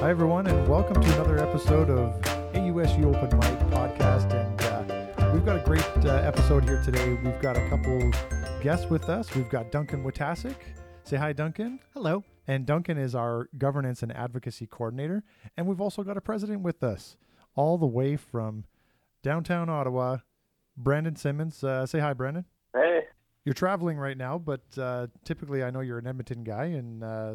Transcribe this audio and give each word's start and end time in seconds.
Hi, 0.00 0.08
everyone, 0.08 0.46
and 0.46 0.66
welcome 0.66 0.94
to 0.94 1.12
another 1.12 1.38
episode 1.38 1.90
of 1.90 2.18
AUSU 2.54 3.14
Open 3.14 3.38
Mic 3.38 3.58
podcast. 3.68 4.32
And 4.32 4.62
uh, 4.62 5.30
we've 5.34 5.44
got 5.44 5.60
a 5.60 5.62
great 5.62 5.84
uh, 6.06 6.22
episode 6.24 6.64
here 6.64 6.82
today. 6.82 7.18
We've 7.22 7.38
got 7.42 7.58
a 7.58 7.68
couple 7.68 8.10
guests 8.62 8.88
with 8.88 9.10
us. 9.10 9.34
We've 9.34 9.50
got 9.50 9.70
Duncan 9.70 10.02
Wojtaszek. 10.02 10.56
Say 11.04 11.18
hi, 11.18 11.34
Duncan. 11.34 11.80
Hello. 11.92 12.24
And 12.46 12.64
Duncan 12.64 12.96
is 12.96 13.14
our 13.14 13.50
governance 13.58 14.02
and 14.02 14.10
advocacy 14.16 14.66
coordinator. 14.66 15.22
And 15.58 15.66
we've 15.66 15.82
also 15.82 16.02
got 16.02 16.16
a 16.16 16.22
president 16.22 16.62
with 16.62 16.82
us, 16.82 17.18
all 17.54 17.76
the 17.76 17.84
way 17.84 18.16
from 18.16 18.64
downtown 19.22 19.68
Ottawa, 19.68 20.16
Brandon 20.78 21.14
Simmons. 21.14 21.62
Uh, 21.62 21.84
say 21.84 21.98
hi, 21.98 22.14
Brandon. 22.14 22.46
Hey. 22.74 23.02
You're 23.44 23.52
traveling 23.52 23.98
right 23.98 24.16
now, 24.16 24.38
but 24.38 24.62
uh, 24.78 25.08
typically 25.26 25.62
I 25.62 25.68
know 25.68 25.80
you're 25.80 25.98
an 25.98 26.06
Edmonton 26.06 26.42
guy, 26.42 26.64
and 26.64 27.04
uh, 27.04 27.34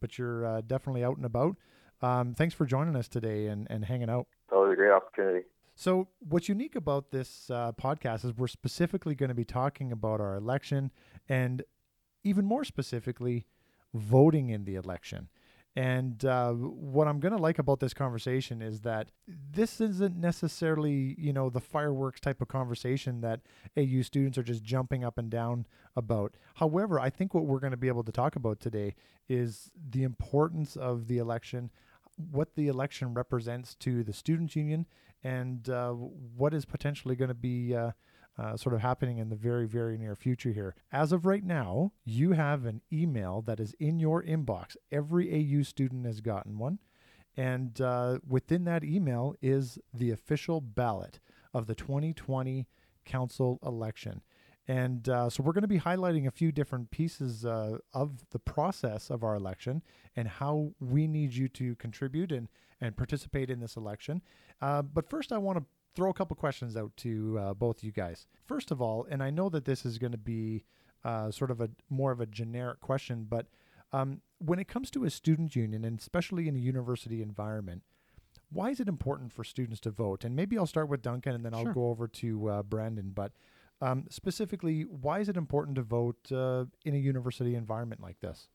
but 0.00 0.16
you're 0.16 0.46
uh, 0.46 0.60
definitely 0.66 1.04
out 1.04 1.18
and 1.18 1.26
about. 1.26 1.56
Um, 2.02 2.34
thanks 2.34 2.54
for 2.54 2.66
joining 2.66 2.96
us 2.96 3.08
today 3.08 3.46
and, 3.46 3.66
and 3.70 3.84
hanging 3.84 4.10
out. 4.10 4.26
That 4.50 4.56
was 4.56 4.72
a 4.72 4.76
great 4.76 4.92
opportunity. 4.92 5.46
So, 5.74 6.08
what's 6.20 6.48
unique 6.48 6.74
about 6.74 7.10
this 7.10 7.50
uh, 7.50 7.72
podcast 7.72 8.24
is 8.24 8.34
we're 8.36 8.46
specifically 8.46 9.14
going 9.14 9.28
to 9.28 9.34
be 9.34 9.44
talking 9.44 9.92
about 9.92 10.20
our 10.20 10.34
election 10.34 10.90
and 11.28 11.62
even 12.24 12.44
more 12.44 12.64
specifically, 12.64 13.46
voting 13.94 14.50
in 14.50 14.64
the 14.64 14.74
election. 14.74 15.28
And 15.76 16.24
uh, 16.24 16.52
what 16.52 17.06
I'm 17.06 17.20
going 17.20 17.36
to 17.36 17.40
like 17.40 17.58
about 17.58 17.80
this 17.80 17.92
conversation 17.92 18.62
is 18.62 18.80
that 18.80 19.10
this 19.28 19.78
isn't 19.78 20.16
necessarily, 20.16 21.14
you 21.18 21.34
know, 21.34 21.50
the 21.50 21.60
fireworks 21.60 22.18
type 22.18 22.40
of 22.40 22.48
conversation 22.48 23.20
that 23.20 23.40
AU 23.76 24.00
students 24.00 24.38
are 24.38 24.42
just 24.42 24.64
jumping 24.64 25.04
up 25.04 25.18
and 25.18 25.28
down 25.28 25.66
about. 25.94 26.34
However, 26.54 26.98
I 26.98 27.10
think 27.10 27.34
what 27.34 27.44
we're 27.44 27.60
going 27.60 27.72
to 27.72 27.76
be 27.76 27.88
able 27.88 28.04
to 28.04 28.12
talk 28.12 28.36
about 28.36 28.58
today 28.58 28.94
is 29.28 29.70
the 29.90 30.02
importance 30.02 30.76
of 30.76 31.08
the 31.08 31.18
election, 31.18 31.70
what 32.16 32.54
the 32.54 32.68
election 32.68 33.14
represents 33.14 33.74
to 33.76 34.02
the 34.02 34.12
students' 34.12 34.56
union, 34.56 34.86
and 35.22 35.68
uh, 35.68 35.92
what 35.92 36.54
is 36.54 36.64
potentially 36.64 37.16
going 37.16 37.28
to 37.28 37.34
be. 37.34 37.74
Uh, 37.74 37.92
uh, 38.38 38.54
sort 38.54 38.74
of 38.74 38.82
happening 38.82 39.16
in 39.16 39.30
the 39.30 39.34
very, 39.34 39.66
very 39.66 39.96
near 39.96 40.14
future 40.14 40.52
here. 40.52 40.74
As 40.92 41.10
of 41.10 41.24
right 41.24 41.42
now, 41.42 41.92
you 42.04 42.32
have 42.32 42.66
an 42.66 42.82
email 42.92 43.40
that 43.40 43.58
is 43.58 43.74
in 43.80 43.98
your 43.98 44.22
inbox. 44.22 44.76
Every 44.92 45.32
AU 45.32 45.62
student 45.62 46.04
has 46.04 46.20
gotten 46.20 46.58
one. 46.58 46.78
And 47.36 47.80
uh, 47.80 48.18
within 48.26 48.64
that 48.64 48.84
email 48.84 49.34
is 49.42 49.78
the 49.92 50.10
official 50.10 50.60
ballot 50.60 51.18
of 51.52 51.66
the 51.66 51.74
2020 51.74 52.66
council 53.04 53.58
election. 53.64 54.22
And 54.68 55.08
uh, 55.08 55.30
so 55.30 55.42
we're 55.42 55.52
going 55.52 55.62
to 55.62 55.68
be 55.68 55.78
highlighting 55.78 56.26
a 56.26 56.30
few 56.30 56.50
different 56.50 56.90
pieces 56.90 57.44
uh, 57.44 57.78
of 57.94 58.28
the 58.30 58.38
process 58.38 59.10
of 59.10 59.22
our 59.22 59.34
election 59.36 59.82
and 60.16 60.26
how 60.26 60.72
we 60.80 61.06
need 61.06 61.34
you 61.34 61.48
to 61.50 61.76
contribute 61.76 62.32
and, 62.32 62.48
and 62.80 62.96
participate 62.96 63.48
in 63.48 63.60
this 63.60 63.76
election. 63.76 64.22
Uh, 64.60 64.82
but 64.82 65.08
first, 65.08 65.32
I 65.32 65.38
want 65.38 65.58
to 65.58 65.64
throw 65.94 66.10
a 66.10 66.14
couple 66.14 66.36
questions 66.36 66.76
out 66.76 66.96
to 66.98 67.38
uh, 67.38 67.54
both 67.54 67.84
you 67.84 67.92
guys. 67.92 68.26
First 68.44 68.70
of 68.70 68.82
all, 68.82 69.06
and 69.08 69.22
I 69.22 69.30
know 69.30 69.48
that 69.50 69.64
this 69.64 69.86
is 69.86 69.98
going 69.98 70.12
to 70.12 70.18
be 70.18 70.64
uh, 71.04 71.30
sort 71.30 71.50
of 71.50 71.60
a 71.60 71.70
more 71.88 72.10
of 72.10 72.20
a 72.20 72.26
generic 72.26 72.80
question, 72.80 73.26
but 73.28 73.46
um, 73.92 74.20
when 74.38 74.58
it 74.58 74.66
comes 74.66 74.90
to 74.90 75.04
a 75.04 75.10
student 75.10 75.54
union, 75.54 75.84
and 75.84 75.98
especially 76.00 76.48
in 76.48 76.56
a 76.56 76.58
university 76.58 77.22
environment, 77.22 77.82
why 78.50 78.70
is 78.70 78.80
it 78.80 78.88
important 78.88 79.32
for 79.32 79.44
students 79.44 79.80
to 79.80 79.90
vote? 79.90 80.24
And 80.24 80.34
maybe 80.36 80.58
I'll 80.58 80.66
start 80.66 80.88
with 80.88 81.02
Duncan, 81.02 81.34
and 81.34 81.44
then 81.44 81.54
I'll 81.54 81.64
Sure. 81.64 81.72
go 81.72 81.88
over 81.88 82.08
to 82.08 82.48
uh, 82.48 82.62
Brandon. 82.62 83.10
But 83.14 83.32
um, 83.80 84.04
specifically, 84.10 84.82
why 84.82 85.20
is 85.20 85.28
it 85.28 85.36
important 85.36 85.76
to 85.76 85.82
vote 85.82 86.30
uh, 86.32 86.64
in 86.84 86.94
a 86.94 86.98
university 86.98 87.54
environment 87.54 88.00
like 88.02 88.20
this? 88.20 88.48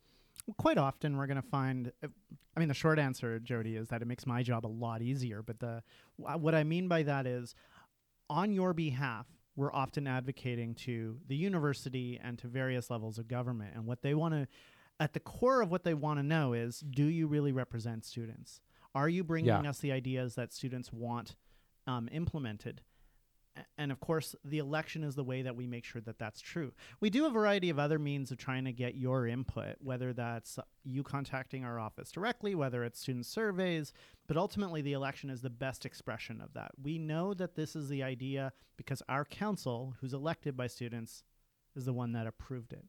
Quite 0.58 0.78
often, 0.78 1.17
we're 1.17 1.28
going 1.28 1.41
to 1.41 1.47
find. 1.47 1.91
uh, 2.03 2.08
I 2.55 2.59
mean, 2.59 2.67
the 2.67 2.73
short 2.73 2.97
answer, 3.00 3.39
Jody, 3.39 3.75
is 3.75 3.89
that 3.89 4.02
it 4.02 4.08
makes 4.08 4.25
my 4.25 4.41
job 4.44 4.66
a 4.66 4.67
lot 4.67 5.02
easier. 5.02 5.41
But 5.41 5.59
the 5.59 5.83
what 6.17 6.55
I 6.55 6.63
mean 6.63 6.88
by 6.88 7.03
that 7.03 7.25
is, 7.28 7.53
on 8.30 8.51
your 8.51 8.73
behalf, 8.73 9.28
we're 9.56 9.72
often 9.73 10.07
advocating 10.07 10.73
to 10.75 11.19
the 11.28 11.35
university 11.35 12.19
and 12.23 12.40
to 12.40 12.47
various 12.47 12.90
levels 12.90 13.19
of 13.19 13.28
government, 13.28 13.75
and 13.75 13.85
what 13.85 14.01
they 14.01 14.13
want 14.16 14.34
to, 14.34 14.47
at 15.00 15.13
the 15.13 15.19
core 15.19 15.62
of 15.62 15.69
what 15.69 15.84
they 15.84 15.94
want 15.94 16.19
to 16.19 16.23
know 16.23 16.53
is, 16.53 16.79
do 16.79 17.03
you 17.06 17.28
really 17.28 17.51
represent 17.51 18.06
students? 18.06 18.62
Are 18.96 19.07
you 19.09 19.23
bringing 19.23 19.47
Yeah. 19.63 19.69
us 19.69 19.79
the 19.79 19.91
ideas 19.91 20.35
that 20.35 20.51
students 20.53 20.91
want 20.91 21.35
um, 21.85 22.09
implemented? 22.12 22.81
And 23.78 23.91
of 23.91 24.00
course, 24.00 24.35
the 24.45 24.59
election 24.59 25.03
is 25.03 25.16
the 25.16 25.23
way 25.23 25.41
that 25.41 25.56
we 25.56 25.67
make 25.67 25.84
sure 25.84 26.01
that 26.01 26.17
that's 26.17 26.39
true. 26.39 26.72
We 27.00 27.09
do 27.09 27.25
a 27.25 27.29
variety 27.29 27.69
of 27.69 27.79
other 27.79 28.00
means 28.00 28.31
of 28.31 28.38
trying 28.38 28.63
to 28.66 28.72
get 28.72 28.95
your 28.95 29.28
input, 29.28 29.75
whether 29.81 30.13
that's 30.13 30.57
you 30.84 31.03
contacting 31.03 31.66
our 31.66 31.78
office 31.78 32.11
directly, 32.11 32.56
whether 32.56 32.84
it's 32.84 33.00
student 33.00 33.25
surveys, 33.25 33.91
but 34.28 34.38
ultimately 34.38 34.81
the 34.81 34.94
election 34.94 35.29
is 35.29 35.41
the 35.41 35.50
best 35.50 35.85
expression 35.85 36.40
of 36.40 36.53
that. 36.53 36.72
We 36.81 36.97
know 36.97 37.34
that 37.34 37.56
this 37.56 37.75
is 37.75 37.90
the 37.90 38.03
idea 38.03 38.53
because 38.78 39.03
our 39.09 39.25
council, 39.25 39.95
who's 40.00 40.13
elected 40.13 40.56
by 40.56 40.67
students, 40.67 41.23
is 41.75 41.85
the 41.85 41.94
one 41.94 42.13
that 42.13 42.28
approved 42.28 42.72
it. 42.72 42.85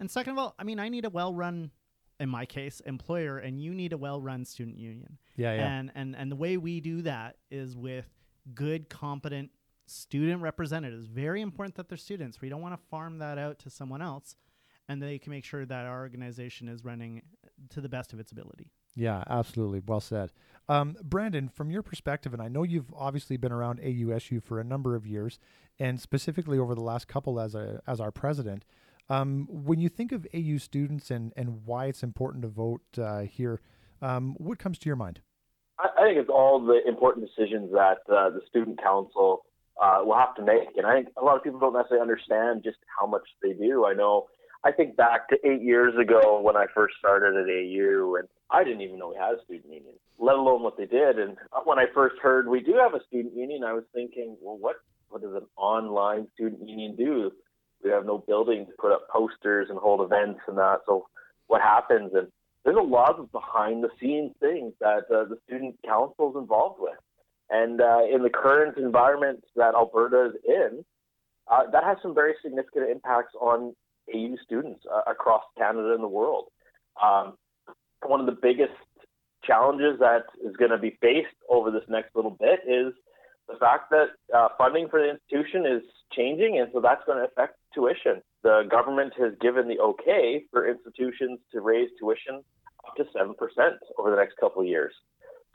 And 0.00 0.10
second 0.10 0.32
of 0.32 0.38
all, 0.38 0.54
I 0.58 0.64
mean, 0.64 0.78
I 0.78 0.88
need 0.88 1.04
a 1.04 1.10
well 1.10 1.34
run, 1.34 1.70
in 2.18 2.28
my 2.28 2.46
case, 2.46 2.80
employer, 2.86 3.38
and 3.38 3.60
you 3.60 3.74
need 3.74 3.92
a 3.92 3.98
well 3.98 4.20
run 4.20 4.44
student 4.44 4.78
union. 4.78 5.18
yeah, 5.36 5.54
Yeah, 5.54 5.76
And, 5.78 5.92
and, 5.94 6.16
and 6.16 6.32
the 6.32 6.36
way 6.36 6.56
we 6.56 6.80
do 6.80 7.02
that 7.02 7.36
is 7.50 7.76
with 7.76 8.06
good, 8.54 8.88
competent 8.88 9.50
student 9.92 10.42
representatives. 10.42 11.06
Very 11.06 11.40
important 11.40 11.76
that 11.76 11.88
they're 11.88 11.98
students. 11.98 12.40
We 12.40 12.48
don't 12.48 12.60
want 12.60 12.74
to 12.74 12.86
farm 12.88 13.18
that 13.18 13.38
out 13.38 13.58
to 13.60 13.70
someone 13.70 14.02
else, 14.02 14.36
and 14.88 15.02
they 15.02 15.18
can 15.18 15.30
make 15.30 15.44
sure 15.44 15.64
that 15.64 15.86
our 15.86 16.00
organization 16.00 16.68
is 16.68 16.84
running 16.84 17.22
to 17.70 17.80
the 17.80 17.88
best 17.88 18.12
of 18.12 18.20
its 18.20 18.32
ability. 18.32 18.70
Yeah, 18.94 19.24
absolutely. 19.28 19.80
Well 19.86 20.00
said. 20.00 20.32
Um, 20.68 20.96
Brandon, 21.02 21.48
from 21.48 21.70
your 21.70 21.82
perspective, 21.82 22.32
and 22.32 22.42
I 22.42 22.48
know 22.48 22.62
you've 22.62 22.92
obviously 22.94 23.36
been 23.36 23.52
around 23.52 23.80
AUSU 23.80 24.42
for 24.42 24.60
a 24.60 24.64
number 24.64 24.94
of 24.94 25.06
years, 25.06 25.38
and 25.78 26.00
specifically 26.00 26.58
over 26.58 26.74
the 26.74 26.82
last 26.82 27.08
couple 27.08 27.40
as 27.40 27.54
a 27.54 27.80
as 27.86 28.00
our 28.00 28.10
president. 28.10 28.64
Um, 29.08 29.48
when 29.50 29.80
you 29.80 29.88
think 29.88 30.12
of 30.12 30.26
AU 30.32 30.58
students 30.58 31.10
and, 31.10 31.32
and 31.36 31.66
why 31.66 31.86
it's 31.86 32.02
important 32.02 32.42
to 32.42 32.48
vote 32.48 32.82
uh, 32.98 33.22
here, 33.22 33.60
um, 34.00 34.34
what 34.38 34.58
comes 34.58 34.78
to 34.78 34.88
your 34.88 34.96
mind? 34.96 35.20
I, 35.78 35.88
I 35.98 36.06
think 36.06 36.18
it's 36.18 36.30
all 36.30 36.64
the 36.64 36.80
important 36.86 37.26
decisions 37.26 37.72
that 37.72 37.98
uh, 38.08 38.30
the 38.30 38.40
student 38.48 38.82
council 38.82 39.44
uh, 39.80 40.00
will 40.04 40.16
have 40.16 40.34
to 40.36 40.44
make. 40.44 40.76
And 40.76 40.86
I 40.86 40.94
think 40.94 41.08
a 41.16 41.24
lot 41.24 41.36
of 41.36 41.44
people 41.44 41.60
don't 41.60 41.74
necessarily 41.74 42.02
understand 42.02 42.62
just 42.64 42.78
how 42.98 43.06
much 43.06 43.22
they 43.42 43.52
do. 43.52 43.86
I 43.86 43.94
know, 43.94 44.26
I 44.64 44.72
think 44.72 44.96
back 44.96 45.28
to 45.28 45.36
eight 45.44 45.62
years 45.62 45.94
ago 46.00 46.40
when 46.40 46.56
I 46.56 46.66
first 46.74 46.94
started 46.98 47.36
at 47.36 47.48
AU, 47.48 48.16
and 48.16 48.28
I 48.50 48.64
didn't 48.64 48.82
even 48.82 48.98
know 48.98 49.08
we 49.08 49.16
had 49.16 49.34
a 49.34 49.44
student 49.44 49.72
union, 49.72 49.94
let 50.18 50.36
alone 50.36 50.62
what 50.62 50.76
they 50.76 50.86
did. 50.86 51.18
And 51.18 51.36
when 51.64 51.78
I 51.78 51.86
first 51.94 52.16
heard 52.22 52.48
we 52.48 52.60
do 52.60 52.74
have 52.74 52.94
a 52.94 53.04
student 53.06 53.34
union, 53.34 53.64
I 53.64 53.72
was 53.72 53.84
thinking, 53.94 54.36
well, 54.40 54.58
what, 54.58 54.76
what 55.08 55.22
does 55.22 55.34
an 55.34 55.46
online 55.56 56.28
student 56.34 56.68
union 56.68 56.96
do? 56.96 57.32
We 57.82 57.90
have 57.90 58.06
no 58.06 58.18
building 58.18 58.66
to 58.66 58.72
put 58.78 58.92
up 58.92 59.08
posters 59.08 59.68
and 59.68 59.78
hold 59.78 60.00
events 60.00 60.40
and 60.46 60.56
that. 60.58 60.80
So 60.86 61.08
what 61.48 61.60
happens? 61.60 62.12
And 62.14 62.28
there's 62.64 62.76
a 62.76 62.80
lot 62.80 63.18
of 63.18 63.32
behind 63.32 63.82
the 63.82 63.90
scenes 64.00 64.32
things 64.38 64.72
that 64.80 65.04
uh, 65.12 65.24
the 65.24 65.38
student 65.46 65.76
council 65.84 66.30
is 66.30 66.36
involved 66.40 66.80
with. 66.80 66.94
And 67.52 67.82
uh, 67.82 68.00
in 68.12 68.22
the 68.22 68.30
current 68.30 68.78
environment 68.78 69.44
that 69.56 69.74
Alberta 69.74 70.30
is 70.30 70.40
in, 70.46 70.84
uh, 71.50 71.70
that 71.70 71.84
has 71.84 71.98
some 72.00 72.14
very 72.14 72.32
significant 72.42 72.90
impacts 72.90 73.34
on 73.38 73.76
AU 74.12 74.36
students 74.42 74.80
uh, 74.90 75.10
across 75.10 75.42
Canada 75.58 75.92
and 75.92 76.02
the 76.02 76.08
world. 76.08 76.46
Um, 77.02 77.34
one 78.06 78.20
of 78.20 78.26
the 78.26 78.38
biggest 78.40 78.72
challenges 79.44 79.98
that 80.00 80.24
is 80.42 80.56
going 80.56 80.70
to 80.70 80.78
be 80.78 80.96
faced 81.02 81.36
over 81.50 81.70
this 81.70 81.84
next 81.88 82.16
little 82.16 82.30
bit 82.40 82.60
is 82.66 82.94
the 83.48 83.56
fact 83.60 83.90
that 83.90 84.16
uh, 84.34 84.48
funding 84.56 84.88
for 84.88 85.00
the 85.00 85.10
institution 85.10 85.66
is 85.66 85.82
changing, 86.16 86.58
and 86.58 86.70
so 86.72 86.80
that's 86.80 87.02
going 87.04 87.18
to 87.18 87.24
affect 87.24 87.58
tuition. 87.74 88.22
The 88.42 88.62
government 88.70 89.12
has 89.18 89.32
given 89.42 89.68
the 89.68 89.78
okay 89.78 90.44
for 90.50 90.66
institutions 90.66 91.38
to 91.52 91.60
raise 91.60 91.90
tuition 92.00 92.42
up 92.86 92.96
to 92.96 93.04
7% 93.14 93.34
over 93.98 94.10
the 94.10 94.16
next 94.16 94.36
couple 94.38 94.62
of 94.62 94.68
years. 94.68 94.94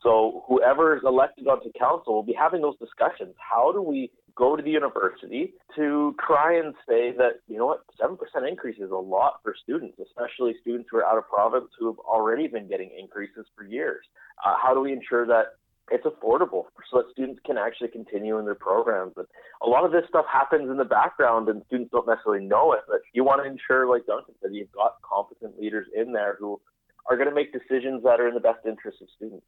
So 0.07 0.45
whoever 0.47 0.95
is 0.95 1.03
elected 1.03 1.47
onto 1.47 1.69
council 1.77 2.13
will 2.13 2.23
be 2.23 2.31
having 2.31 2.61
those 2.61 2.79
discussions. 2.79 3.35
How 3.37 3.73
do 3.73 3.81
we 3.81 4.09
go 4.35 4.55
to 4.55 4.63
the 4.63 4.71
university 4.71 5.53
to 5.75 6.15
try 6.25 6.57
and 6.57 6.73
say 6.87 7.11
that, 7.17 7.43
you 7.49 7.57
know 7.57 7.65
what, 7.65 7.83
7% 8.01 8.15
increase 8.47 8.79
is 8.79 8.89
a 8.89 8.95
lot 8.95 9.41
for 9.43 9.53
students, 9.61 9.99
especially 9.99 10.55
students 10.61 10.87
who 10.89 10.99
are 10.99 11.05
out 11.05 11.17
of 11.17 11.27
province 11.27 11.67
who 11.77 11.87
have 11.87 11.99
already 11.99 12.47
been 12.47 12.69
getting 12.69 12.89
increases 12.97 13.47
for 13.53 13.65
years? 13.65 14.05
Uh, 14.45 14.55
how 14.63 14.73
do 14.73 14.79
we 14.79 14.93
ensure 14.93 15.27
that 15.27 15.57
it's 15.91 16.05
affordable 16.05 16.63
so 16.89 16.99
that 16.99 17.11
students 17.11 17.41
can 17.45 17.57
actually 17.57 17.89
continue 17.89 18.39
in 18.39 18.45
their 18.45 18.55
programs. 18.55 19.13
And 19.17 19.27
a 19.61 19.67
lot 19.67 19.83
of 19.83 19.91
this 19.91 20.03
stuff 20.07 20.25
happens 20.31 20.69
in 20.69 20.77
the 20.77 20.85
background 20.85 21.49
and 21.49 21.63
students 21.67 21.91
don't 21.91 22.07
necessarily 22.07 22.45
know 22.45 22.71
it, 22.71 22.81
but 22.87 22.99
you 23.13 23.25
want 23.25 23.41
to 23.43 23.49
ensure, 23.49 23.89
like 23.89 24.05
Duncan 24.05 24.35
said, 24.41 24.51
you've 24.53 24.71
got 24.71 24.95
competent 25.01 25.59
leaders 25.59 25.87
in 25.93 26.13
there 26.13 26.37
who 26.39 26.61
are 27.09 27.17
going 27.17 27.29
to 27.29 27.35
make 27.35 27.51
decisions 27.51 28.03
that 28.03 28.21
are 28.21 28.27
in 28.27 28.35
the 28.35 28.39
best 28.39 28.65
interest 28.65 29.01
of 29.01 29.07
students. 29.15 29.45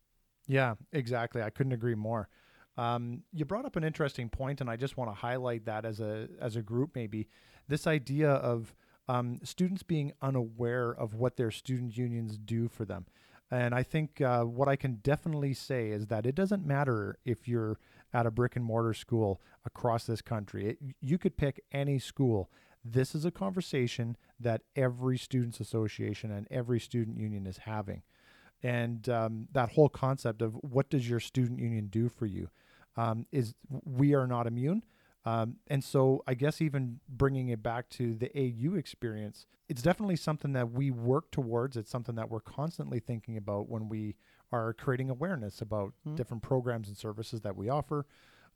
Yeah, 0.49 0.73
exactly. 0.91 1.43
I 1.43 1.51
couldn't 1.51 1.73
agree 1.73 1.93
more. 1.93 2.27
Um, 2.75 3.21
you 3.31 3.45
brought 3.45 3.65
up 3.65 3.75
an 3.75 3.83
interesting 3.83 4.29
point, 4.29 4.61
and 4.61 4.69
I 4.69 4.77
just 4.77 4.97
want 4.97 5.11
to 5.11 5.15
highlight 5.15 5.65
that 5.65 5.85
as 5.85 5.99
a 5.99 6.27
as 6.41 6.55
a 6.55 6.61
group, 6.61 6.91
maybe 6.95 7.27
this 7.67 7.85
idea 7.85 8.31
of 8.31 8.73
um, 9.07 9.39
students 9.43 9.83
being 9.83 10.11
unaware 10.21 10.89
of 10.91 11.13
what 11.13 11.37
their 11.37 11.51
student 11.51 11.95
unions 11.95 12.37
do 12.37 12.67
for 12.67 12.83
them. 12.83 13.05
And 13.51 13.75
I 13.75 13.83
think 13.83 14.21
uh, 14.21 14.43
what 14.43 14.67
I 14.67 14.75
can 14.75 14.95
definitely 15.03 15.53
say 15.53 15.89
is 15.89 16.07
that 16.07 16.25
it 16.25 16.35
doesn't 16.35 16.65
matter 16.65 17.17
if 17.25 17.47
you're 17.47 17.79
at 18.11 18.25
a 18.25 18.31
brick 18.31 18.55
and 18.55 18.65
mortar 18.65 18.93
school 18.93 19.41
across 19.65 20.05
this 20.05 20.21
country. 20.21 20.69
It, 20.69 20.77
you 20.99 21.19
could 21.19 21.37
pick 21.37 21.63
any 21.71 21.99
school. 21.99 22.49
This 22.83 23.13
is 23.13 23.25
a 23.25 23.31
conversation 23.31 24.17
that 24.39 24.61
every 24.75 25.17
students 25.17 25.59
association 25.59 26.31
and 26.31 26.47
every 26.49 26.79
student 26.79 27.17
union 27.17 27.45
is 27.45 27.57
having. 27.57 28.01
And 28.63 29.07
um, 29.09 29.47
that 29.53 29.69
whole 29.69 29.89
concept 29.89 30.41
of 30.41 30.53
what 30.55 30.89
does 30.89 31.09
your 31.09 31.19
student 31.19 31.59
union 31.59 31.87
do 31.87 32.09
for 32.09 32.25
you 32.25 32.49
um, 32.97 33.25
is 33.31 33.53
we 33.85 34.13
are 34.13 34.27
not 34.27 34.47
immune. 34.47 34.83
Um, 35.25 35.57
and 35.67 35.83
so 35.83 36.23
I 36.27 36.33
guess 36.33 36.61
even 36.61 36.99
bringing 37.07 37.49
it 37.49 37.61
back 37.61 37.89
to 37.91 38.15
the 38.15 38.29
AU 38.35 38.75
experience, 38.75 39.45
it's 39.67 39.81
definitely 39.81 40.15
something 40.15 40.53
that 40.53 40.71
we 40.71 40.91
work 40.91 41.29
towards. 41.31 41.77
It's 41.77 41.91
something 41.91 42.15
that 42.15 42.29
we're 42.29 42.39
constantly 42.39 42.99
thinking 42.99 43.37
about 43.37 43.69
when 43.69 43.87
we 43.89 44.15
are 44.51 44.73
creating 44.73 45.09
awareness 45.09 45.61
about 45.61 45.93
Mhm. 46.05 46.15
different 46.15 46.41
programs 46.43 46.87
and 46.87 46.97
services 46.97 47.41
that 47.41 47.55
we 47.55 47.69
offer. 47.69 48.05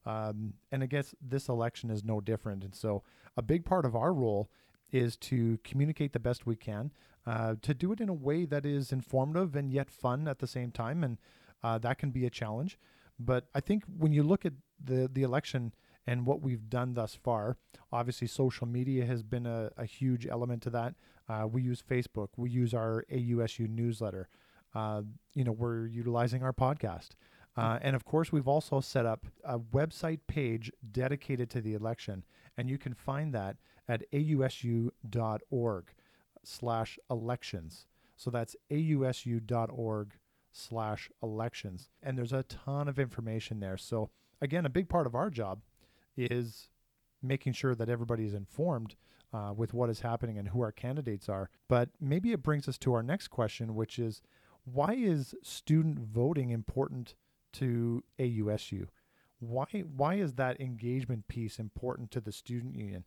Um, 0.06 0.56
and 0.72 0.84
I 0.84 0.88
guess 0.88 1.14
this 1.22 1.48
election 1.48 1.90
is 1.90 2.04
no 2.04 2.20
different. 2.20 2.64
And 2.64 2.74
so 2.76 3.04
a 3.38 3.42
big 3.42 3.64
part 3.66 3.86
of 3.86 3.96
our 3.96 4.14
role 4.14 4.50
is 4.94 5.18
to 5.18 5.60
communicate 5.63 6.13
the 6.13 6.19
best 6.19 6.45
we 6.45 6.56
can, 6.56 6.92
uh, 7.25 7.56
to 7.62 7.74
do 7.74 7.92
it 7.92 8.00
in 8.00 8.07
a 8.07 8.13
way 8.13 8.45
that 8.45 8.66
is 8.66 8.92
informative 8.94 9.56
and 9.56 9.74
yet 9.74 9.90
fun 9.90 10.28
at 10.28 10.40
the 10.40 10.48
same 10.48 10.72
time. 10.72 11.04
And 11.04 11.18
uh, 11.63 11.80
that 11.80 11.98
can 11.98 12.12
be 12.12 12.25
a 12.25 12.30
challenge. 12.30 12.78
But 13.19 13.48
I 13.56 13.60
think 13.60 13.84
when 13.98 14.13
you 14.13 14.24
look 14.24 14.45
at 14.45 14.54
the, 14.84 15.10
the 15.12 15.24
election 15.24 15.74
and 16.06 16.25
what 16.25 16.42
we've 16.42 16.69
done 16.69 16.94
thus 16.94 17.16
far, 17.16 17.57
obviously 17.92 18.28
social 18.28 18.68
media 18.68 19.06
has 19.06 19.24
been 19.24 19.45
a, 19.45 19.72
a 19.78 19.86
huge 19.86 20.28
element 20.28 20.62
to 20.63 20.69
that. 20.72 20.96
Uh, 21.28 21.48
we 21.48 21.62
use 21.62 21.81
Facebook, 21.81 22.30
we 22.38 22.50
use 22.50 22.74
our 22.74 23.06
AUSU 23.12 23.69
newsletter. 23.69 24.28
Uh, 24.75 25.04
you 25.34 25.44
know, 25.44 25.51
we're 25.51 25.88
utilizing 25.88 26.44
our 26.44 26.54
podcast. 26.54 27.10
Uh, 27.56 27.78
and 27.81 27.96
of 27.96 28.04
course, 28.04 28.31
we've 28.31 28.48
also 28.48 28.80
set 28.80 29.06
up 29.06 29.28
a 29.44 29.60
website 29.60 30.19
page 30.28 30.72
dedicated 30.92 31.50
to 31.51 31.62
the 31.62 31.74
election. 31.74 32.24
And 32.57 32.69
you 32.69 32.78
can 32.78 32.94
find 32.94 33.34
that 33.34 33.57
at 33.88 34.04
ausu.org 34.12 35.86
slash 36.44 37.00
elections. 37.10 37.88
So 38.16 38.30
that's 38.30 38.56
ausu.org 38.72 40.14
slash 40.52 41.10
elections. 41.22 41.90
And 42.02 42.18
there's 42.18 42.34
a 42.34 42.44
ton 42.44 42.88
of 42.88 43.00
information 43.00 43.60
there. 43.60 43.78
So 43.78 44.10
again, 44.42 44.66
a 44.66 44.70
big 44.70 44.90
part 44.90 45.08
of 45.08 45.16
our 45.16 45.30
job 45.30 45.62
is 46.16 46.70
making 47.22 47.54
sure 47.54 47.76
that 47.76 47.90
everybody 47.90 48.26
is 48.26 48.34
informed 48.34 48.96
uh, 49.34 49.54
with 49.56 49.74
what 49.74 49.90
is 49.90 50.02
happening 50.02 50.38
and 50.38 50.50
who 50.50 50.62
our 50.62 50.72
candidates 50.72 51.28
are. 51.28 51.50
But 51.68 51.90
maybe 52.00 52.32
it 52.32 52.44
brings 52.44 52.68
us 52.68 52.78
to 52.80 52.94
our 52.94 53.04
next 53.04 53.30
question, 53.30 53.76
which 53.76 53.98
is 53.98 54.22
why 54.66 54.94
is 54.94 55.34
student 55.42 56.00
voting 56.00 56.52
important 56.52 57.16
to 57.54 58.04
AUSU? 58.20 58.88
Why 59.40 59.66
why 59.66 60.16
is 60.16 60.34
that 60.34 60.62
engagement 60.62 61.28
piece 61.28 61.60
important 61.60 62.12
to 62.12 62.22
the 62.22 62.32
student 62.32 62.76
union? 62.76 63.06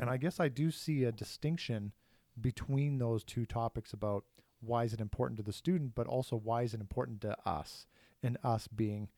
And 0.00 0.08
I 0.08 0.16
guess 0.16 0.40
I 0.40 0.48
do 0.48 0.70
see 0.70 1.04
a 1.04 1.12
distinction 1.12 1.92
between 2.40 2.98
those 2.98 3.22
two 3.22 3.44
topics 3.44 3.92
about 3.92 4.24
why 4.60 4.84
is 4.84 4.94
it 4.94 5.00
important 5.00 5.36
to 5.36 5.42
the 5.42 5.52
student, 5.52 5.94
but 5.94 6.06
also 6.06 6.36
why 6.36 6.62
is 6.62 6.72
it 6.72 6.80
important 6.80 7.20
to 7.20 7.36
us, 7.46 7.86
and 8.22 8.38
us 8.42 8.66
being 8.66 9.08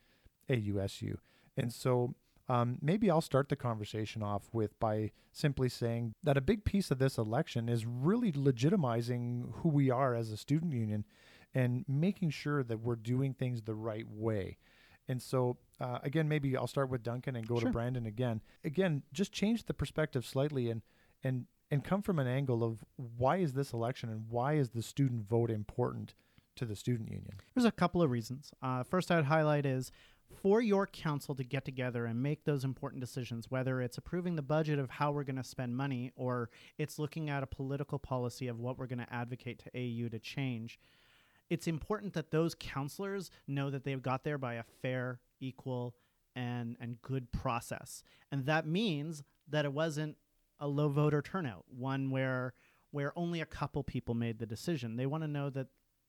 AUSU. 0.50 1.18
And 1.56 1.72
so 1.72 2.16
um, 2.48 2.78
maybe 2.82 3.10
I'll 3.10 3.20
start 3.20 3.48
the 3.48 3.56
conversation 3.56 4.24
off 4.24 4.48
with 4.52 4.78
by 4.80 5.12
simply 5.30 5.68
saying 5.68 6.14
that 6.24 6.36
a 6.36 6.40
big 6.40 6.64
piece 6.64 6.90
of 6.90 6.98
this 6.98 7.16
election 7.16 7.68
is 7.68 7.86
really 7.86 8.32
legitimizing 8.32 9.52
who 9.58 9.68
we 9.68 9.88
are 9.88 10.16
as 10.16 10.32
a 10.32 10.36
student 10.36 10.72
union 10.72 11.04
and 11.54 11.84
making 11.86 12.30
sure 12.30 12.64
that 12.64 12.80
we're 12.80 12.96
doing 12.96 13.34
things 13.34 13.62
the 13.62 13.74
right 13.74 14.06
way. 14.08 14.58
And 15.08 15.20
so, 15.20 15.56
uh, 15.80 15.98
again, 16.02 16.28
maybe 16.28 16.56
I'll 16.56 16.66
start 16.66 16.88
with 16.88 17.02
Duncan 17.02 17.36
and 17.36 17.46
go 17.46 17.58
Sure. 17.58 17.68
to 17.68 17.72
Brandon 17.72 18.06
again. 18.06 18.40
Again, 18.64 19.02
just 19.12 19.32
change 19.32 19.64
the 19.64 19.74
perspective 19.74 20.24
slightly 20.24 20.70
and 20.70 20.82
and 21.24 21.46
and 21.70 21.82
come 21.82 22.02
from 22.02 22.18
an 22.18 22.26
angle 22.26 22.62
of 22.62 22.84
why 22.96 23.38
is 23.38 23.54
this 23.54 23.72
election 23.72 24.10
and 24.10 24.28
why 24.28 24.54
is 24.54 24.70
the 24.70 24.82
student 24.82 25.26
vote 25.26 25.50
important 25.50 26.14
to 26.56 26.66
the 26.66 26.76
student 26.76 27.10
union? 27.10 27.32
There's 27.54 27.64
a 27.64 27.72
couple 27.72 28.02
of 28.02 28.10
reasons. 28.10 28.52
Uh, 28.62 28.82
first, 28.82 29.10
I'd 29.10 29.24
highlight 29.24 29.64
is 29.64 29.90
for 30.42 30.60
your 30.60 30.86
council 30.86 31.34
to 31.34 31.44
get 31.44 31.64
together 31.64 32.04
and 32.06 32.22
make 32.22 32.44
those 32.44 32.64
important 32.64 33.00
decisions, 33.00 33.50
whether 33.50 33.80
it's 33.80 33.98
approving 33.98 34.36
the 34.36 34.42
budget 34.42 34.78
of 34.78 34.90
how 34.90 35.12
we're 35.12 35.24
going 35.24 35.36
to 35.36 35.44
spend 35.44 35.76
money 35.76 36.12
or 36.14 36.50
it's 36.78 36.98
looking 36.98 37.30
at 37.30 37.42
a 37.42 37.46
political 37.46 37.98
policy 37.98 38.48
of 38.48 38.58
what 38.60 38.78
we're 38.78 38.86
going 38.86 38.98
to 38.98 39.12
advocate 39.12 39.58
to 39.60 39.70
AU 39.74 40.08
to 40.08 40.18
change. 40.18 40.78
It's 41.52 41.66
important 41.66 42.14
that 42.14 42.30
those 42.30 42.54
counselors 42.58 43.30
know 43.46 43.68
that 43.68 43.84
they've 43.84 44.00
got 44.00 44.24
there 44.24 44.38
by 44.38 44.54
a 44.54 44.62
fair, 44.80 45.20
equal, 45.38 45.94
and 46.34 46.78
and 46.80 46.96
good 47.02 47.30
process, 47.30 48.02
and 48.30 48.46
that 48.46 48.66
means 48.66 49.22
that 49.50 49.66
it 49.66 49.72
wasn't 49.74 50.16
a 50.58 50.66
low 50.66 50.88
voter 50.88 51.20
turnout, 51.20 51.66
one 51.68 52.10
where 52.10 52.54
where 52.90 53.12
only 53.18 53.42
a 53.42 53.44
couple 53.44 53.82
people 53.82 54.14
made 54.14 54.38
the 54.38 54.46
decision. 54.46 54.96
They 54.96 55.04
want 55.04 55.24
to 55.24 55.28
know 55.28 55.50
that 55.50 55.66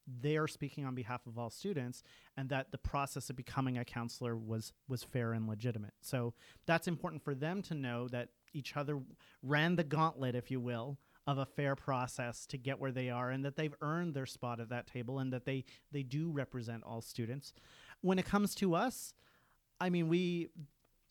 they 0.07 0.37
are 0.37 0.47
speaking 0.47 0.85
on 0.85 0.95
behalf 0.95 1.27
of 1.27 1.37
all 1.37 1.49
students 1.49 2.03
and 2.37 2.47
that 2.47 2.71
the 2.71 2.77
process 2.77 3.29
of 3.29 3.35
becoming 3.35 3.77
a 3.77 3.83
counselor 3.83 4.37
was 4.37 4.71
was 4.87 5.03
fair 5.03 5.33
and 5.33 5.45
legitimate. 5.45 5.93
So 5.99 6.33
that's 6.65 6.87
important 6.87 7.21
for 7.21 7.35
them 7.35 7.61
to 7.63 7.73
know 7.73 8.07
that 8.07 8.29
each 8.53 8.77
other 8.77 9.01
ran 9.41 9.75
the 9.75 9.83
gauntlet, 9.83 10.35
if 10.35 10.49
you 10.49 10.61
will, 10.61 10.99
of 11.25 11.37
a 11.37 11.45
fair 11.45 11.75
process 11.75 12.45
to 12.47 12.57
get 12.57 12.79
where 12.79 12.91
they 12.91 13.09
are 13.09 13.29
and 13.29 13.45
that 13.45 13.55
they've 13.55 13.75
earned 13.81 14.13
their 14.13 14.25
spot 14.25 14.59
at 14.59 14.69
that 14.69 14.87
table 14.87 15.19
and 15.19 15.31
that 15.31 15.45
they 15.45 15.63
they 15.91 16.03
do 16.03 16.29
represent 16.29 16.83
all 16.83 17.01
students. 17.01 17.53
When 18.01 18.19
it 18.19 18.25
comes 18.25 18.55
to 18.55 18.75
us, 18.75 19.13
I 19.79 19.89
mean 19.89 20.09
we 20.09 20.49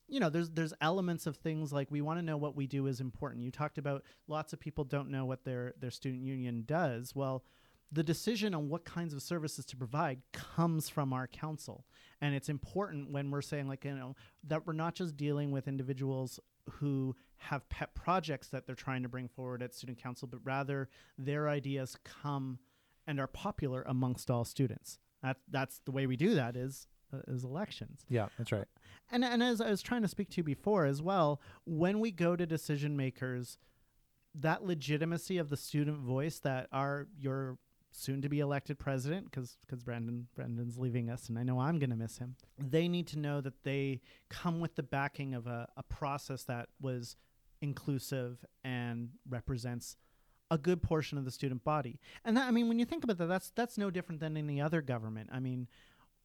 you 0.08 0.20
know 0.20 0.28
there's 0.28 0.50
there's 0.50 0.74
elements 0.80 1.26
of 1.26 1.36
things 1.36 1.72
like 1.72 1.90
we 1.90 2.02
want 2.02 2.18
to 2.18 2.24
know 2.24 2.36
what 2.36 2.56
we 2.56 2.66
do 2.66 2.86
is 2.86 3.00
important. 3.00 3.44
You 3.44 3.50
talked 3.50 3.78
about 3.78 4.02
lots 4.28 4.52
of 4.52 4.60
people 4.60 4.84
don't 4.84 5.10
know 5.10 5.24
what 5.24 5.44
their 5.44 5.74
their 5.78 5.90
student 5.90 6.22
union 6.24 6.64
does. 6.66 7.14
Well, 7.14 7.44
the 7.90 8.02
decision 8.02 8.54
on 8.54 8.68
what 8.68 8.84
kinds 8.84 9.12
of 9.14 9.22
services 9.22 9.66
to 9.66 9.76
provide 9.76 10.22
comes 10.32 10.88
from 10.88 11.12
our 11.12 11.26
council 11.26 11.84
and 12.22 12.34
it's 12.34 12.48
important 12.48 13.10
when 13.10 13.30
we're 13.30 13.42
saying 13.42 13.68
like 13.68 13.84
you 13.84 13.94
know 13.94 14.16
that 14.44 14.66
we're 14.66 14.72
not 14.72 14.94
just 14.94 15.16
dealing 15.16 15.50
with 15.50 15.68
individuals 15.68 16.40
who 16.70 17.14
have 17.36 17.68
pet 17.68 17.94
projects 17.94 18.48
that 18.48 18.66
they're 18.66 18.74
trying 18.74 19.02
to 19.02 19.08
bring 19.08 19.28
forward 19.28 19.62
at 19.62 19.74
student 19.74 19.98
council 20.00 20.28
but 20.28 20.40
rather 20.44 20.88
their 21.18 21.48
ideas 21.48 21.96
come 22.04 22.58
and 23.06 23.18
are 23.18 23.26
popular 23.26 23.82
amongst 23.86 24.30
all 24.30 24.44
students 24.44 24.98
that 25.22 25.38
that's 25.50 25.80
the 25.84 25.90
way 25.90 26.06
we 26.06 26.16
do 26.16 26.34
that 26.34 26.56
is 26.56 26.86
uh, 27.12 27.18
is 27.28 27.44
elections 27.44 28.04
Yeah, 28.08 28.28
that's 28.38 28.52
right. 28.52 28.66
and 29.10 29.24
and 29.24 29.42
as 29.42 29.60
I 29.60 29.70
was 29.70 29.82
trying 29.82 30.02
to 30.02 30.08
speak 30.08 30.30
to 30.30 30.42
before 30.42 30.86
as 30.86 31.02
well, 31.02 31.40
when 31.66 32.00
we 32.00 32.10
go 32.10 32.36
to 32.36 32.46
decision 32.46 32.96
makers, 32.96 33.58
that 34.34 34.64
legitimacy 34.64 35.36
of 35.36 35.50
the 35.50 35.56
student 35.58 35.98
voice 35.98 36.38
that 36.38 36.68
are 36.72 37.08
your 37.18 37.58
soon 37.92 38.22
to 38.22 38.28
be 38.28 38.40
elected 38.40 38.78
president 38.78 39.30
because 39.30 39.56
because 39.60 39.82
Brandon 39.82 40.26
Brandon's 40.34 40.78
leaving 40.78 41.10
us 41.10 41.28
and 41.28 41.38
I 41.38 41.42
know 41.42 41.60
I'm 41.60 41.78
going 41.78 41.90
to 41.90 41.96
miss 41.96 42.18
him. 42.18 42.36
They 42.58 42.88
need 42.88 43.06
to 43.08 43.18
know 43.18 43.40
that 43.40 43.62
they 43.62 44.00
come 44.28 44.60
with 44.60 44.74
the 44.74 44.82
backing 44.82 45.34
of 45.34 45.46
a, 45.46 45.68
a 45.76 45.82
process 45.82 46.42
that 46.44 46.68
was 46.80 47.16
inclusive 47.60 48.44
and 48.64 49.10
represents 49.28 49.96
a 50.50 50.58
good 50.58 50.82
portion 50.82 51.16
of 51.16 51.24
the 51.24 51.30
student 51.30 51.64
body. 51.64 52.00
And 52.24 52.36
that 52.36 52.48
I 52.48 52.50
mean 52.50 52.68
when 52.68 52.78
you 52.78 52.84
think 52.84 53.04
about 53.04 53.18
that 53.18 53.26
that's 53.26 53.50
that's 53.50 53.78
no 53.78 53.90
different 53.90 54.20
than 54.20 54.36
any 54.36 54.60
other 54.60 54.82
government. 54.82 55.30
I 55.32 55.40
mean 55.40 55.68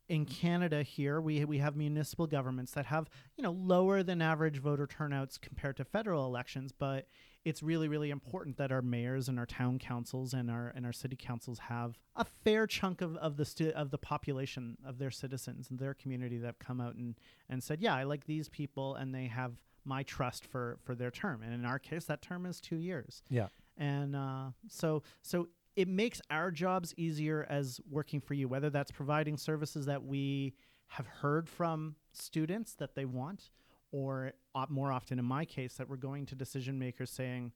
in 0.10 0.26
Canada 0.26 0.84
here, 0.84 1.20
we 1.20 1.44
we 1.46 1.58
have 1.58 1.76
municipal 1.76 2.28
governments 2.28 2.72
that 2.74 2.86
have 2.86 3.10
you 3.36 3.44
know 3.44 3.52
lower 3.52 4.04
than 4.04 4.22
average 4.22 4.60
voter 4.60 4.88
turnouts 4.88 5.38
compared 5.38 5.76
to 5.78 5.84
federal 5.86 6.26
elections, 6.26 6.72
but 6.72 7.08
it's 7.44 7.62
really 7.64 7.88
really 7.88 8.10
important 8.10 8.58
that 8.58 8.72
our 8.72 8.82
mayors 8.82 9.28
and 9.30 9.38
our 9.40 9.46
town 9.46 9.80
councils 9.80 10.34
and 10.34 10.50
our 10.50 10.72
and 10.76 10.86
our 10.86 10.94
city 10.94 11.16
councils 11.18 11.60
have 11.60 11.98
a 12.16 12.24
fair 12.26 12.66
chunk 12.68 13.02
of, 13.02 13.16
of 13.18 13.38
the 13.38 13.46
stu- 13.46 13.72
of 13.76 13.92
the 13.92 13.98
population 13.98 14.78
of 14.86 14.98
their 14.98 15.12
citizens 15.12 15.70
and 15.70 15.80
their 15.80 15.94
community 15.94 16.38
that 16.38 16.48
have 16.48 16.60
come 16.60 16.80
out 16.82 16.96
and 16.96 17.16
and 17.50 17.62
said, 17.64 17.82
yeah, 17.82 17.96
I 17.96 18.04
like 18.04 18.26
these 18.26 18.50
people 18.50 18.96
and 18.96 19.14
they 19.14 19.28
have 19.28 19.54
my 19.86 20.04
trust 20.04 20.46
for 20.46 20.78
for 20.84 20.96
their 20.96 21.12
term. 21.12 21.42
And 21.44 21.54
in 21.54 21.66
our 21.66 21.80
case, 21.80 22.06
that 22.06 22.22
term 22.22 22.46
is 22.46 22.60
two 22.62 22.78
years 22.78 23.24
Yeah. 23.30 23.48
and 23.78 24.16
uh, 24.16 24.52
so 24.70 25.04
so 25.22 25.48
it 25.77 25.88
makes 25.88 26.19
our 26.31 26.50
jobs 26.50 26.93
easier 26.98 27.46
as 27.50 27.79
working 27.89 28.19
for 28.19 28.34
you 28.34 28.50
whether 28.50 28.69
that's 28.69 28.91
providing 28.91 29.38
services 29.38 29.86
that 29.86 30.03
we 30.03 30.53
have 30.88 31.05
heard 31.05 31.48
from 31.48 31.96
students 32.12 32.74
that 32.74 32.96
they 32.96 33.05
want 33.05 33.51
or 33.91 34.34
more 34.69 34.91
often 34.91 35.19
in 35.19 35.24
my 35.24 35.46
case 35.46 35.75
that 35.75 35.88
we're 35.88 35.96
going 35.96 36.25
to 36.25 36.36
decision 36.36 36.77
makers 36.77 37.12
saying 37.12 37.51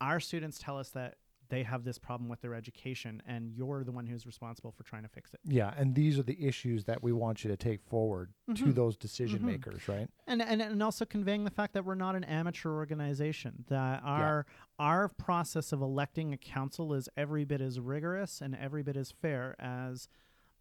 our 0.00 0.18
students 0.20 0.58
tell 0.58 0.76
us 0.76 0.90
that 0.90 1.14
they 1.50 1.62
have 1.64 1.84
this 1.84 1.98
problem 1.98 2.30
with 2.30 2.40
their 2.40 2.54
education 2.54 3.22
and 3.26 3.52
you're 3.52 3.84
the 3.84 3.92
one 3.92 4.06
who's 4.06 4.24
responsible 4.24 4.70
for 4.72 4.82
trying 4.84 5.02
to 5.02 5.08
fix 5.08 5.34
it 5.34 5.40
Yeah, 5.44 5.74
and 5.76 5.94
these 5.94 6.18
are 6.18 6.22
the 6.22 6.42
issues 6.46 6.84
that 6.84 7.02
we 7.02 7.12
want 7.12 7.44
you 7.44 7.50
to 7.50 7.56
take 7.56 7.82
forward 7.82 8.32
to 8.54 8.64
Mhm. 8.66 8.74
those 8.74 8.96
decision 8.96 9.40
Mhm. 9.42 9.46
makers, 9.46 9.86
right? 9.88 10.08
and, 10.26 10.40
and 10.40 10.62
and 10.62 10.82
also 10.82 11.04
conveying 11.04 11.44
the 11.44 11.50
fact 11.50 11.74
that 11.74 11.84
we're 11.84 11.94
not 11.94 12.14
an 12.16 12.24
amateur 12.24 12.70
organization 12.70 13.64
that 13.68 14.00
our 14.02 14.46
our 14.78 15.08
process 15.08 15.72
of 15.72 15.82
electing 15.82 16.32
a 16.32 16.38
council 16.38 16.94
is 16.94 17.08
every 17.16 17.44
bit 17.44 17.60
as 17.60 17.78
rigorous 17.78 18.40
and 18.40 18.54
every 18.54 18.82
bit 18.82 18.96
as 18.96 19.10
fair 19.10 19.54
as 19.60 20.08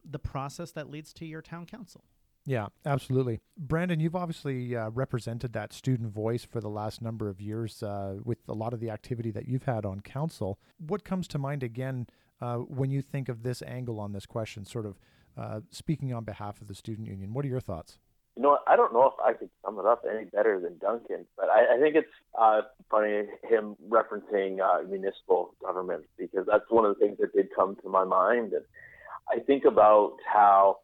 the 0.03 0.19
process 0.19 0.71
that 0.71 0.89
leads 0.89 1.13
to 1.13 1.25
your 1.25 1.41
town 1.41 1.65
council. 1.65 2.03
Yeah, 2.49 2.69
absolutely. 2.83 3.41
Brandon, 3.59 3.99
you've 3.99 4.15
obviously 4.15 4.75
uh, 4.75 4.89
represented 4.89 5.53
that 5.53 5.71
student 5.71 6.11
voice 6.11 6.43
for 6.43 6.59
the 6.59 6.67
last 6.67 6.99
number 6.99 7.29
of 7.29 7.39
years 7.39 7.83
uh, 7.83 8.15
with 8.23 8.39
a 8.47 8.53
lot 8.53 8.73
of 8.73 8.79
the 8.79 8.89
activity 8.89 9.29
that 9.29 9.47
you've 9.47 9.65
had 9.65 9.85
on 9.85 9.99
council. 9.99 10.57
What 10.79 11.03
comes 11.03 11.27
to 11.27 11.37
mind 11.37 11.61
again 11.61 12.07
uh, 12.41 12.55
when 12.55 12.89
you 12.89 13.03
think 13.03 13.29
of 13.29 13.43
this 13.43 13.61
angle 13.61 13.99
on 13.99 14.13
this 14.13 14.25
question, 14.25 14.65
sort 14.65 14.87
of 14.87 14.97
uh, 15.37 15.59
speaking 15.69 16.11
on 16.11 16.23
behalf 16.23 16.59
of 16.59 16.67
the 16.67 16.73
student 16.73 17.07
union? 17.07 17.35
What 17.35 17.45
are 17.45 17.49
your 17.49 17.59
thoughts? 17.59 17.99
You 18.35 18.41
know, 18.41 18.57
I 18.65 18.75
don't 18.75 18.93
know 18.93 19.05
if 19.05 19.13
I 19.23 19.33
could 19.33 19.51
sum 19.63 19.77
it 19.77 19.85
up 19.85 20.03
any 20.11 20.25
better 20.25 20.59
than 20.59 20.79
Duncan, 20.79 21.27
but 21.37 21.49
I, 21.49 21.75
I 21.75 21.79
think 21.79 21.95
it's 21.95 22.07
uh, 22.35 22.61
funny 22.89 23.25
him 23.47 23.75
referencing 23.87 24.57
uh, 24.59 24.87
municipal 24.89 25.53
government 25.61 26.05
because 26.17 26.47
that's 26.47 26.65
one 26.69 26.85
of 26.85 26.97
the 26.97 27.05
things 27.05 27.19
that 27.19 27.31
did 27.31 27.49
come 27.55 27.75
to 27.83 27.89
my 27.89 28.05
mind. 28.05 28.53
And 28.53 28.65
I 29.29 29.37
think 29.37 29.65
about 29.65 30.13
how 30.25 30.77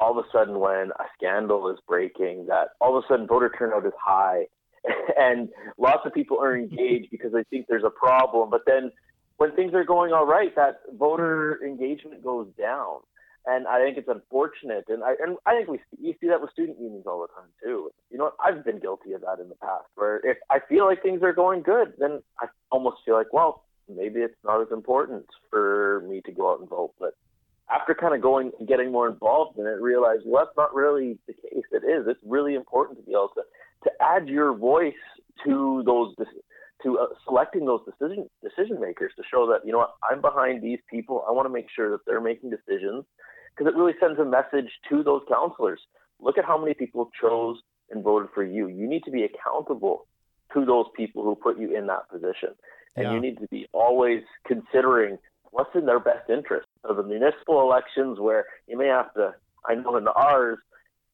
all 0.00 0.18
of 0.18 0.24
a 0.24 0.28
sudden 0.32 0.58
when 0.58 0.90
a 0.98 1.04
scandal 1.16 1.70
is 1.70 1.78
breaking, 1.86 2.46
that 2.46 2.70
all 2.80 2.96
of 2.96 3.04
a 3.04 3.06
sudden 3.06 3.26
voter 3.26 3.52
turnout 3.56 3.86
is 3.86 3.92
high, 4.02 4.46
and 5.18 5.50
lots 5.78 6.00
of 6.06 6.14
people 6.14 6.38
are 6.40 6.56
engaged 6.56 7.10
because 7.10 7.32
they 7.32 7.44
think 7.50 7.66
there's 7.68 7.84
a 7.84 7.90
problem. 7.90 8.48
But 8.50 8.62
then 8.66 8.90
when 9.36 9.54
things 9.54 9.74
are 9.74 9.84
going 9.84 10.12
all 10.12 10.26
right, 10.26 10.54
that 10.56 10.80
voter 10.98 11.60
engagement 11.64 12.24
goes 12.24 12.48
down. 12.58 13.00
And 13.46 13.66
I 13.66 13.82
think 13.82 13.96
it's 13.96 14.06
unfortunate, 14.06 14.84
and 14.88 15.02
I 15.02 15.14
and 15.18 15.38
I 15.46 15.56
think 15.56 15.68
we 15.68 15.80
you 15.98 16.14
see 16.20 16.28
that 16.28 16.42
with 16.42 16.50
student 16.50 16.78
unions 16.78 17.04
all 17.06 17.22
the 17.22 17.28
time 17.28 17.48
too. 17.64 17.90
You 18.10 18.18
know, 18.18 18.32
I've 18.38 18.62
been 18.66 18.80
guilty 18.80 19.14
of 19.14 19.22
that 19.22 19.40
in 19.40 19.48
the 19.48 19.54
past, 19.54 19.86
where 19.94 20.20
if 20.22 20.36
I 20.50 20.58
feel 20.68 20.84
like 20.84 21.02
things 21.02 21.22
are 21.22 21.32
going 21.32 21.62
good, 21.62 21.94
then 21.98 22.22
I 22.38 22.48
almost 22.70 22.98
feel 23.06 23.14
like, 23.14 23.32
well, 23.32 23.64
maybe 23.88 24.20
it's 24.20 24.36
not 24.44 24.60
as 24.60 24.70
important 24.70 25.24
for 25.48 26.04
me 26.06 26.20
to 26.26 26.32
go 26.32 26.52
out 26.52 26.60
and 26.60 26.68
vote. 26.68 26.92
But 27.00 27.14
after 27.70 27.94
kind 27.94 28.14
of 28.14 28.20
going 28.20 28.50
and 28.58 28.68
getting 28.68 28.90
more 28.90 29.08
involved 29.08 29.58
in 29.58 29.66
it, 29.66 29.80
realized 29.80 30.22
well, 30.26 30.44
that's 30.44 30.56
not 30.56 30.74
really 30.74 31.18
the 31.26 31.34
case. 31.34 31.64
It 31.72 31.84
is. 31.84 32.06
It's 32.08 32.20
really 32.24 32.54
important 32.54 32.98
to 32.98 33.04
be 33.04 33.12
able 33.12 33.30
to 33.34 33.42
to 33.84 33.90
add 34.00 34.28
your 34.28 34.54
voice 34.54 34.94
to 35.44 35.82
those 35.86 36.14
to 36.82 36.98
uh, 36.98 37.06
selecting 37.24 37.66
those 37.66 37.80
decision 37.84 38.28
decision 38.42 38.80
makers 38.80 39.12
to 39.16 39.22
show 39.30 39.46
that 39.46 39.64
you 39.64 39.72
know 39.72 39.78
what 39.78 39.94
I'm 40.10 40.20
behind 40.20 40.62
these 40.62 40.80
people. 40.90 41.24
I 41.28 41.32
want 41.32 41.46
to 41.46 41.52
make 41.52 41.66
sure 41.74 41.90
that 41.90 42.00
they're 42.06 42.20
making 42.20 42.50
decisions 42.50 43.04
because 43.56 43.72
it 43.72 43.76
really 43.76 43.94
sends 44.00 44.18
a 44.18 44.24
message 44.24 44.70
to 44.88 45.02
those 45.02 45.22
counselors. 45.28 45.80
Look 46.20 46.38
at 46.38 46.44
how 46.44 46.58
many 46.58 46.74
people 46.74 47.10
chose 47.20 47.58
and 47.90 48.02
voted 48.02 48.30
for 48.34 48.44
you. 48.44 48.68
You 48.68 48.88
need 48.88 49.04
to 49.04 49.10
be 49.10 49.24
accountable 49.24 50.06
to 50.54 50.64
those 50.64 50.86
people 50.96 51.22
who 51.22 51.34
put 51.34 51.58
you 51.58 51.76
in 51.76 51.86
that 51.86 52.08
position, 52.10 52.50
and 52.96 53.04
yeah. 53.04 53.14
you 53.14 53.20
need 53.20 53.38
to 53.38 53.46
be 53.48 53.66
always 53.72 54.22
considering 54.46 55.18
what's 55.50 55.74
in 55.74 55.86
their 55.86 56.00
best 56.00 56.28
interest. 56.28 56.66
So 56.86 56.94
the 56.94 57.02
municipal 57.02 57.60
elections 57.60 58.18
where 58.18 58.46
you 58.66 58.78
may 58.78 58.86
have 58.86 59.12
to, 59.14 59.34
I 59.68 59.74
know 59.74 59.96
in 59.96 60.08
ours, 60.08 60.58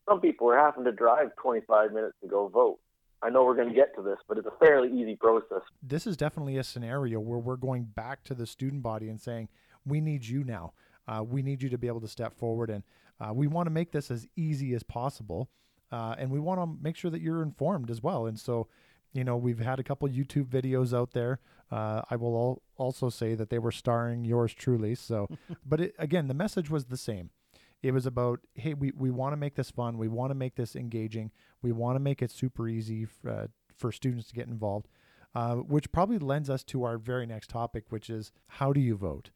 some 0.09 0.21
people 0.21 0.49
are 0.51 0.59
having 0.59 0.85
to 0.85 0.93
drive 0.93 1.35
25 1.37 1.93
minutes 1.93 2.15
to 2.23 2.29
go 2.29 2.49
vote. 2.49 2.79
I 3.23 3.31
know 3.31 3.45
we're 3.45 3.57
going 3.57 3.69
to 3.71 3.75
get 3.75 3.95
to 3.97 4.03
this, 4.03 4.19
but 4.29 4.39
it's 4.39 4.47
a 4.47 4.57
fairly 4.59 4.93
easy 4.93 5.17
process. 5.17 5.63
This 5.83 6.07
is 6.07 6.17
definitely 6.17 6.59
a 6.59 6.65
scenario 6.65 7.19
where 7.19 7.39
we're 7.39 7.57
going 7.57 7.85
back 7.85 8.23
to 8.25 8.35
the 8.35 8.47
student 8.47 8.83
body 8.83 9.09
and 9.09 9.21
saying, 9.21 9.49
we 9.85 10.01
need 10.01 10.25
you 10.25 10.45
now. 10.45 10.75
Uh, 11.09 11.23
we 11.23 11.43
need 11.43 11.63
you 11.63 11.69
to 11.71 11.79
be 11.79 11.87
able 11.87 12.01
to 12.01 12.09
step 12.09 12.37
forward, 12.37 12.69
and 12.69 12.83
uh, 13.21 13.33
we 13.33 13.47
want 13.47 13.67
to 13.67 13.71
make 13.71 13.93
this 13.93 14.11
as 14.11 14.27
easy 14.37 14.75
as 14.75 14.83
possible. 14.83 15.49
Uh, 15.91 16.17
and 16.19 16.31
we 16.31 16.41
want 16.41 16.61
to 16.61 16.83
make 16.83 16.97
sure 16.97 17.11
that 17.11 17.21
you're 17.21 17.43
informed 17.43 17.91
as 17.91 18.03
well. 18.03 18.27
And 18.27 18.39
so, 18.39 18.67
you 19.13 19.23
know, 19.23 19.37
we've 19.37 19.61
had 19.61 19.79
a 19.79 19.85
couple 19.85 20.09
YouTube 20.09 20.47
videos 20.47 20.97
out 20.97 21.13
there. 21.13 21.39
Uh, 21.71 22.03
I 22.11 22.17
will 22.17 22.35
al- 22.37 22.63
also 22.77 23.09
say 23.11 23.35
that 23.35 23.51
they 23.51 23.59
were 23.59 23.73
starring 23.73 24.25
yours 24.25 24.55
truly. 24.55 24.95
So, 24.95 25.29
but 25.67 25.81
it, 25.81 25.95
again, 25.99 26.29
the 26.29 26.35
message 26.35 26.71
was 26.71 26.87
the 26.87 26.97
same. 26.97 27.31
It 27.83 27.93
was 27.93 28.07
about, 28.07 28.41
hey, 28.55 28.75
we, 28.75 28.93
we 28.97 29.11
want 29.11 29.33
to 29.33 29.37
make 29.37 29.55
this 29.55 29.71
fun. 29.71 29.99
We 29.99 30.09
want 30.09 30.31
to 30.31 30.35
make 30.35 30.57
this 30.57 30.75
engaging. 30.75 31.31
We 31.63 31.73
want 31.73 31.97
to 31.97 32.01
make 32.01 32.23
it 32.23 32.31
super 32.31 32.69
easy 32.69 33.05
f- 33.05 33.31
uh, 33.31 33.47
for 33.77 33.93
students 33.93 34.29
to 34.29 34.35
get 34.35 34.49
involved, 34.49 34.89
uh, 35.35 35.57
which 35.57 35.93
probably 35.93 36.19
lends 36.19 36.49
us 36.49 36.65
to 36.65 36.85
our 36.85 36.99
very 36.99 37.27
next 37.27 37.51
topic, 37.51 37.85
which 37.91 38.09
is 38.09 38.33
how 38.49 38.73
do 38.73 38.81
you 38.81 38.97
vote? 38.97 39.31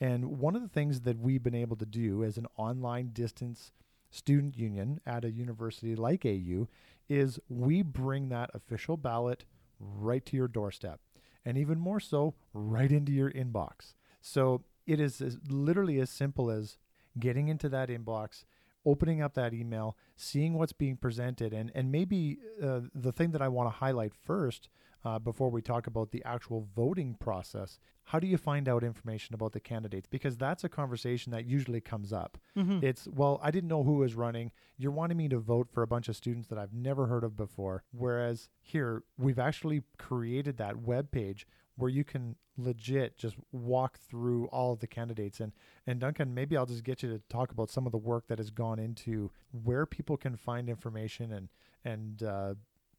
And 0.00 0.38
one 0.38 0.54
of 0.54 0.62
the 0.62 0.68
things 0.68 1.00
that 1.00 1.18
we've 1.18 1.42
been 1.42 1.54
able 1.54 1.76
to 1.76 1.86
do 1.86 2.22
as 2.22 2.36
an 2.36 2.46
online 2.56 3.10
distance 3.12 3.72
student 4.10 4.56
union 4.56 5.00
at 5.06 5.24
a 5.24 5.30
university 5.30 5.96
like 5.96 6.24
AU 6.24 6.68
is 7.08 7.38
we 7.48 7.82
bring 7.82 8.28
that 8.28 8.50
official 8.54 8.96
ballot 8.96 9.44
right 9.78 10.24
to 10.26 10.36
your 10.36 10.48
doorstep 10.48 11.00
and 11.46 11.56
even 11.56 11.78
more 11.78 12.00
so 12.00 12.34
right 12.52 12.92
into 12.92 13.12
your 13.12 13.30
inbox. 13.30 13.94
So 14.20 14.64
it 14.86 15.00
is 15.00 15.22
as, 15.22 15.38
literally 15.48 16.00
as 16.00 16.10
simple 16.10 16.50
as 16.50 16.76
getting 17.18 17.48
into 17.48 17.68
that 17.70 17.88
inbox, 17.88 18.44
opening 18.86 19.20
up 19.20 19.34
that 19.34 19.52
email, 19.52 19.96
seeing 20.16 20.54
what's 20.54 20.72
being 20.72 20.96
presented, 20.96 21.52
and 21.52 21.70
and 21.74 21.92
maybe 21.92 22.38
uh, 22.62 22.80
the 22.94 23.12
thing 23.12 23.32
that 23.32 23.42
I 23.42 23.48
want 23.48 23.66
to 23.68 23.76
highlight 23.76 24.14
first 24.14 24.70
uh, 25.06 25.18
before 25.20 25.50
we 25.50 25.62
talk 25.62 25.86
about 25.86 26.10
the 26.10 26.22
actual 26.24 26.66
voting 26.74 27.14
process. 27.14 27.78
How 28.04 28.18
do 28.18 28.26
you 28.26 28.36
find 28.36 28.68
out 28.68 28.82
information 28.82 29.34
about 29.34 29.52
the 29.52 29.60
candidates? 29.60 30.08
Because 30.08 30.36
that's 30.36 30.64
a 30.64 30.68
conversation 30.68 31.32
that 31.32 31.44
usually 31.44 31.80
comes 31.80 32.12
up. 32.12 32.38
Mm-hmm. 32.56 32.84
It's, 32.84 33.06
well, 33.08 33.40
I 33.42 33.50
didn't 33.52 33.68
know 33.68 33.84
who 33.84 33.94
was 33.94 34.14
running. 34.14 34.50
You're 34.76 34.92
wanting 34.92 35.16
me 35.16 35.28
to 35.28 35.38
vote 35.38 35.68
for 35.72 35.82
a 35.82 35.86
bunch 35.86 36.08
of 36.08 36.16
students 36.16 36.48
that 36.48 36.58
I've 36.58 36.72
never 36.72 37.06
heard 37.06 37.24
of 37.24 37.36
before. 37.36 37.84
Whereas 37.92 38.48
here, 38.60 39.02
we've 39.16 39.38
actually 39.38 39.82
created 39.98 40.56
that 40.58 40.76
web 40.76 41.10
page 41.10 41.46
where 41.76 41.90
you 41.90 42.04
can 42.04 42.36
legit 42.58 43.18
just 43.18 43.36
walk 43.52 43.98
through 43.98 44.46
all 44.46 44.72
of 44.72 44.80
the 44.80 44.86
candidates 44.86 45.40
and 45.40 45.52
and 45.86 46.00
Duncan 46.00 46.34
maybe 46.34 46.56
I'll 46.56 46.66
just 46.66 46.84
get 46.84 47.02
you 47.02 47.10
to 47.10 47.20
talk 47.28 47.52
about 47.52 47.70
some 47.70 47.86
of 47.86 47.92
the 47.92 47.98
work 47.98 48.28
that 48.28 48.38
has 48.38 48.50
gone 48.50 48.78
into 48.78 49.30
where 49.52 49.84
people 49.86 50.16
can 50.16 50.36
find 50.36 50.68
information 50.68 51.32
and 51.32 51.48
and 51.84 52.22
uh, 52.22 52.54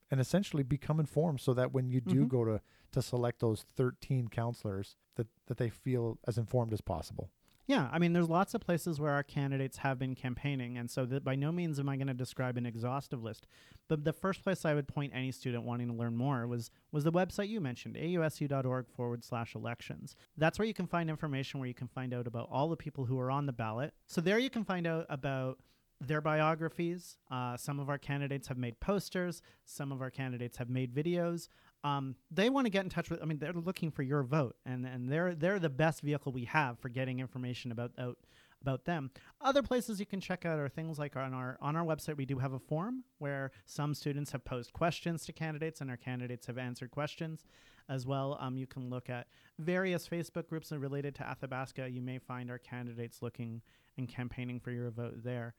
and 0.10 0.22
essentially 0.22 0.64
become 0.64 1.00
informed 1.00 1.42
so 1.42 1.54
that 1.54 1.74
when 1.74 1.90
you 1.90 2.00
do 2.02 2.16
mm-hmm. 2.16 2.28
go 2.28 2.46
to 2.46 2.62
to 2.92 3.02
select 3.02 3.40
those 3.40 3.66
13 3.76 4.30
counselors 4.30 4.96
that 5.16 5.28
that 5.48 5.58
they 5.58 5.70
feel 5.70 6.20
as 6.28 6.38
informed 6.38 6.72
as 6.72 6.82
possible 6.82 7.32
yeah, 7.68 7.90
I 7.92 8.00
mean, 8.00 8.14
there's 8.14 8.30
lots 8.30 8.54
of 8.54 8.62
places 8.62 8.98
where 8.98 9.12
our 9.12 9.24
candidates 9.24 9.78
have 9.80 10.00
been 10.00 10.16
campaigning, 10.16 10.78
and 10.78 10.90
so 10.90 11.06
that 11.06 11.26
by 11.26 11.36
no 11.36 11.52
means 11.52 11.80
am 11.80 11.90
I 11.90 11.98
going 11.98 12.08
to 12.08 12.14
describe 12.14 12.56
an 12.56 12.66
exhaustive 12.66 13.22
list. 13.22 13.46
But 13.90 14.06
the 14.06 14.14
first 14.14 14.42
place 14.42 14.64
I 14.64 14.74
would 14.74 14.88
point 14.88 15.12
any 15.14 15.34
student 15.34 15.66
wanting 15.66 15.90
to 15.90 15.94
learn 15.94 16.16
more 16.16 16.48
was 16.48 16.72
was 16.94 17.04
the 17.04 17.12
website 17.12 17.50
you 17.50 17.60
mentioned, 17.60 17.96
ausu.org 17.96 18.88
forward 18.96 19.26
slash 19.26 19.54
elections. 19.54 20.16
That's 20.38 20.58
where 20.58 20.68
you 20.68 20.74
can 20.74 20.88
find 20.88 21.10
information 21.10 21.60
where 21.60 21.68
you 21.68 21.74
can 21.74 21.90
find 21.90 22.14
out 22.14 22.26
about 22.26 22.48
all 22.50 22.70
the 22.70 22.78
people 22.78 23.06
who 23.06 23.20
are 23.20 23.30
on 23.30 23.46
the 23.46 23.54
ballot. 23.54 23.94
So 24.08 24.22
there 24.22 24.40
you 24.40 24.50
can 24.50 24.64
find 24.64 24.88
out 24.88 25.06
about 25.10 25.60
their 26.00 26.22
biographies. 26.22 27.18
Uh, 27.30 27.58
some 27.58 27.80
of 27.80 27.90
our 27.90 27.98
candidates 27.98 28.48
have 28.48 28.58
made 28.58 28.80
posters. 28.80 29.42
Some 29.66 29.92
of 29.92 30.02
our 30.02 30.12
candidates 30.12 30.58
have 30.58 30.70
made 30.70 30.94
videos. 30.94 31.50
Um, 31.84 32.16
they 32.32 32.50
want 32.50 32.66
to 32.66 32.70
get 32.70 32.84
in 32.84 32.90
touch 32.90 33.10
with. 33.10 33.22
I 33.22 33.26
mean, 33.26 33.40
they're 33.40 33.54
looking 33.54 33.92
for 33.92 34.04
your 34.04 34.24
vote, 34.24 34.56
and 34.66 34.86
and 34.86 35.12
they're 35.12 35.36
they're 35.36 35.60
the 35.60 35.70
best 35.70 36.02
vehicle 36.02 36.32
we 36.32 36.46
have 36.46 36.80
for 36.80 36.90
getting 36.90 37.20
information 37.20 37.72
about 37.72 37.92
out 37.98 38.18
about 38.62 38.86
them. 38.86 39.12
Other 39.42 39.62
places 39.62 40.00
you 40.00 40.06
can 40.06 40.20
check 40.20 40.46
out 40.46 40.60
are 40.60 40.70
things 40.70 40.98
like 40.98 41.16
on 41.16 41.34
our 41.34 41.58
on 41.62 41.76
our 41.76 41.86
website 41.86 42.18
we 42.18 42.26
do 42.26 42.40
have 42.40 42.54
a 42.54 42.60
form 42.60 43.04
where 43.20 43.52
some 43.66 43.94
students 43.94 44.32
have 44.32 44.44
posed 44.44 44.74
questions 44.74 45.26
to 45.26 45.34
candidates 45.34 45.82
and 45.82 45.90
our 45.90 45.98
candidates 45.98 46.48
have 46.48 46.58
answered 46.58 46.92
questions 46.92 47.46
as 47.90 48.06
well. 48.06 48.38
Um, 48.42 48.58
you 48.58 48.68
can 48.68 48.90
look 48.90 49.10
at 49.10 49.28
various 49.60 50.08
Facebook 50.08 50.48
groups 50.48 50.72
related 50.72 51.16
to 51.16 51.28
Athabasca. 51.28 51.90
You 51.90 52.02
may 52.02 52.18
find 52.20 52.52
our 52.52 52.58
candidates 52.58 53.22
looking 53.22 53.62
and 53.98 54.08
campaigning 54.08 54.60
for 54.60 54.72
your 54.72 54.90
vote 54.92 55.24
there. 55.24 55.56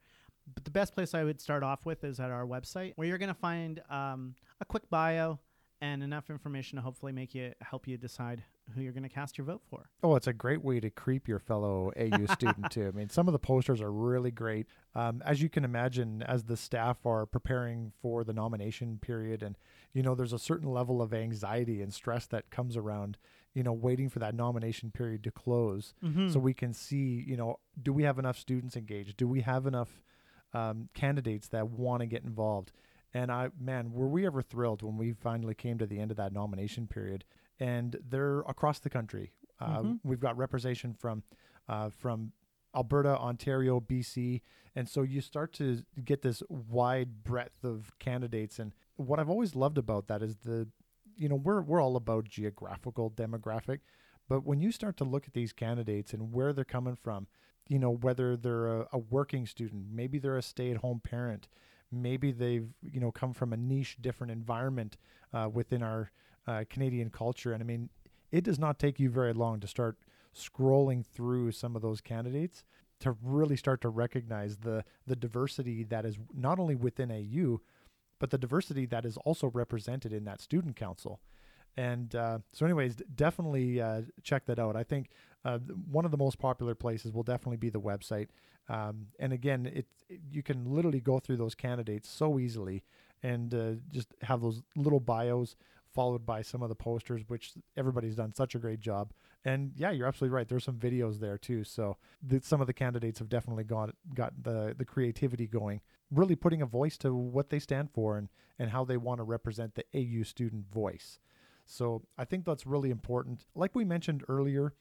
But 0.53 0.65
the 0.65 0.71
best 0.71 0.93
place 0.93 1.13
I 1.13 1.23
would 1.23 1.41
start 1.41 1.63
off 1.63 1.85
with 1.85 2.03
is 2.03 2.19
at 2.19 2.31
our 2.31 2.45
website, 2.45 2.93
where 2.95 3.07
you're 3.07 3.17
going 3.17 3.29
to 3.29 3.33
find 3.35 3.81
um, 3.89 4.35
a 4.61 4.65
quick 4.65 4.89
bio 4.89 5.39
and 5.81 6.03
enough 6.03 6.29
information 6.29 6.75
to 6.75 6.81
hopefully 6.81 7.11
make 7.11 7.33
you 7.33 7.53
help 7.61 7.87
you 7.87 7.97
decide 7.97 8.43
who 8.73 8.81
you're 8.81 8.91
going 8.91 9.03
to 9.03 9.09
cast 9.09 9.37
your 9.37 9.45
vote 9.45 9.61
for. 9.69 9.89
Oh, 10.03 10.15
it's 10.15 10.27
a 10.27 10.33
great 10.33 10.63
way 10.63 10.79
to 10.79 10.89
creep 10.89 11.27
your 11.27 11.39
fellow 11.39 11.91
AU 11.97 12.25
student 12.33 12.69
too. 12.71 12.87
I 12.87 12.91
mean, 12.91 13.09
some 13.09 13.27
of 13.27 13.31
the 13.31 13.39
posters 13.39 13.81
are 13.81 13.91
really 13.91 14.31
great. 14.31 14.67
Um, 14.93 15.23
as 15.25 15.41
you 15.41 15.49
can 15.49 15.63
imagine, 15.63 16.21
as 16.23 16.43
the 16.43 16.57
staff 16.57 17.05
are 17.05 17.25
preparing 17.25 17.93
for 18.01 18.23
the 18.23 18.33
nomination 18.33 18.99
period, 19.01 19.41
and 19.41 19.57
you 19.93 20.03
know, 20.03 20.15
there's 20.15 20.33
a 20.33 20.39
certain 20.39 20.69
level 20.69 21.01
of 21.01 21.13
anxiety 21.13 21.81
and 21.81 21.93
stress 21.93 22.25
that 22.27 22.49
comes 22.49 22.77
around 22.77 23.17
you 23.55 23.63
know, 23.63 23.73
waiting 23.73 24.09
for 24.09 24.19
that 24.19 24.35
nomination 24.35 24.91
period 24.91 25.23
to 25.23 25.31
close 25.31 25.95
mm-hmm. 26.05 26.29
so 26.29 26.37
we 26.37 26.53
can 26.53 26.71
see, 26.71 27.25
you 27.27 27.35
know, 27.35 27.57
do 27.81 27.91
we 27.91 28.03
have 28.03 28.19
enough 28.19 28.37
students 28.37 28.75
engaged? 28.75 29.17
Do 29.17 29.27
we 29.27 29.41
have 29.41 29.65
enough 29.65 29.89
um, 30.53 30.89
candidates 30.93 31.47
that 31.49 31.69
want 31.69 32.01
to 32.01 32.07
get 32.07 32.23
involved. 32.23 32.71
And 33.13 33.31
I, 33.31 33.49
man, 33.59 33.91
were 33.91 34.07
we 34.07 34.25
ever 34.25 34.41
thrilled 34.41 34.83
when 34.83 34.97
we 34.97 35.13
finally 35.13 35.55
came 35.55 35.77
to 35.79 35.87
the 35.87 35.99
end 35.99 36.11
of 36.11 36.17
that 36.17 36.33
nomination 36.33 36.87
period? 36.87 37.25
And 37.59 37.97
they're 38.07 38.39
across 38.41 38.79
the 38.79 38.89
country. 38.89 39.31
Uh, 39.59 39.79
mm-hmm. 39.79 39.93
We've 40.03 40.19
got 40.19 40.37
representation 40.37 40.93
from 40.93 41.23
uh, 41.67 41.89
from 41.89 42.31
Alberta, 42.75 43.17
Ontario, 43.17 43.79
BC, 43.79 44.41
and 44.75 44.87
so 44.87 45.01
you 45.01 45.21
start 45.21 45.53
to 45.53 45.83
get 46.03 46.21
this 46.21 46.41
wide 46.49 47.23
breadth 47.23 47.63
of 47.63 47.91
candidates. 47.99 48.59
And 48.59 48.73
what 48.95 49.19
I've 49.19 49.29
always 49.29 49.55
loved 49.55 49.77
about 49.77 50.07
that 50.07 50.21
is 50.21 50.37
the, 50.37 50.67
you 51.15 51.27
know, 51.27 51.35
we're 51.35 51.61
we're 51.61 51.81
all 51.81 51.95
about 51.95 52.25
geographical 52.25 53.11
demographic, 53.11 53.79
but 54.27 54.45
when 54.45 54.61
you 54.61 54.71
start 54.71 54.97
to 54.97 55.03
look 55.03 55.27
at 55.27 55.33
these 55.33 55.51
candidates 55.51 56.13
and 56.13 56.31
where 56.31 56.53
they're 56.53 56.63
coming 56.63 56.95
from, 56.95 57.27
you 57.67 57.79
know, 57.79 57.91
whether 57.91 58.37
they're 58.37 58.81
a, 58.81 58.87
a 58.93 58.97
working 58.97 59.45
student, 59.45 59.87
maybe 59.91 60.19
they're 60.19 60.37
a 60.37 60.41
stay-at-home 60.41 61.01
parent, 61.03 61.47
maybe 61.91 62.31
they've 62.31 62.67
you 62.81 62.99
know 62.99 63.11
come 63.11 63.33
from 63.33 63.53
a 63.53 63.57
niche, 63.57 63.97
different 64.01 64.31
environment 64.31 64.97
uh, 65.33 65.49
within 65.51 65.83
our 65.83 66.11
uh, 66.47 66.63
Canadian 66.69 67.09
culture. 67.09 67.53
And 67.53 67.61
I 67.61 67.65
mean, 67.65 67.89
it 68.31 68.43
does 68.43 68.59
not 68.59 68.79
take 68.79 68.99
you 68.99 69.09
very 69.09 69.33
long 69.33 69.59
to 69.59 69.67
start 69.67 69.97
scrolling 70.35 71.05
through 71.05 71.51
some 71.51 71.75
of 71.75 71.81
those 71.81 72.01
candidates 72.01 72.63
to 72.99 73.15
really 73.23 73.55
start 73.55 73.81
to 73.81 73.89
recognize 73.89 74.57
the 74.57 74.83
the 75.07 75.15
diversity 75.15 75.83
that 75.83 76.05
is 76.05 76.17
not 76.33 76.59
only 76.59 76.75
within 76.75 77.11
AU, 77.11 77.61
but 78.19 78.29
the 78.29 78.37
diversity 78.37 78.85
that 78.85 79.05
is 79.05 79.17
also 79.17 79.47
represented 79.47 80.13
in 80.13 80.25
that 80.25 80.41
student 80.41 80.75
council. 80.75 81.21
And 81.79 82.13
uh, 82.13 82.39
so, 82.51 82.65
anyways, 82.65 82.95
definitely 83.15 83.79
uh, 83.79 84.01
check 84.21 84.45
that 84.47 84.59
out. 84.59 84.75
I 84.75 84.83
think 84.83 85.11
uh, 85.45 85.59
one 85.89 86.03
of 86.03 86.11
the 86.11 86.17
most 86.17 86.37
popular 86.37 86.75
places 86.75 87.13
will 87.13 87.23
definitely 87.23 87.55
be 87.55 87.69
the 87.69 87.79
website. 87.79 88.27
Um, 88.67 89.07
and 89.17 89.31
again, 89.31 89.65
it, 89.65 89.85
it, 90.09 90.19
you 90.29 90.43
can 90.43 90.65
literally 90.65 90.99
go 90.99 91.19
through 91.19 91.37
those 91.37 91.55
candidates 91.55 92.09
so 92.09 92.37
easily 92.37 92.83
and 93.23 93.53
uh, 93.53 93.71
just 93.93 94.13
have 94.23 94.41
those 94.41 94.61
little 94.75 94.99
bios 94.99 95.55
followed 95.93 96.25
by 96.25 96.41
some 96.41 96.61
of 96.61 96.67
the 96.67 96.75
posters, 96.75 97.21
which 97.29 97.53
everybody's 97.77 98.17
done 98.17 98.33
such 98.33 98.55
a 98.55 98.59
great 98.59 98.81
job. 98.81 99.13
And 99.45 99.71
yeah, 99.77 99.91
you're 99.91 100.05
absolutely 100.05 100.35
right. 100.35 100.49
There's 100.49 100.65
some 100.65 100.79
videos 100.79 101.21
there 101.21 101.37
too. 101.37 101.63
So 101.63 101.95
the, 102.21 102.41
some 102.43 102.59
of 102.59 102.67
the 102.67 102.73
candidates 102.73 103.19
have 103.19 103.29
definitely 103.29 103.63
got 103.63 103.95
got 104.13 104.33
the 104.43 104.75
the 104.77 104.83
creativity 104.85 105.47
going, 105.47 105.79
really 106.11 106.35
putting 106.35 106.61
a 106.61 106.65
voice 106.65 106.97
to 106.97 107.15
what 107.15 107.49
they 107.49 107.59
stand 107.59 107.89
for 107.93 108.17
and 108.17 108.27
and 108.59 108.71
how 108.71 108.83
they 108.83 108.97
want 108.97 109.19
to 109.19 109.23
represent 109.23 109.75
the 109.75 109.85
AU 109.95 110.23
student 110.23 110.69
voice. 110.69 111.19
So 111.69 112.01
I 112.17 112.25
think 112.25 112.45
that's 112.45 112.65
really 112.65 112.89
important. 112.89 113.45
Like 113.55 113.75
we 113.75 113.85
mentioned 113.85 114.23
earlier, 114.27 114.73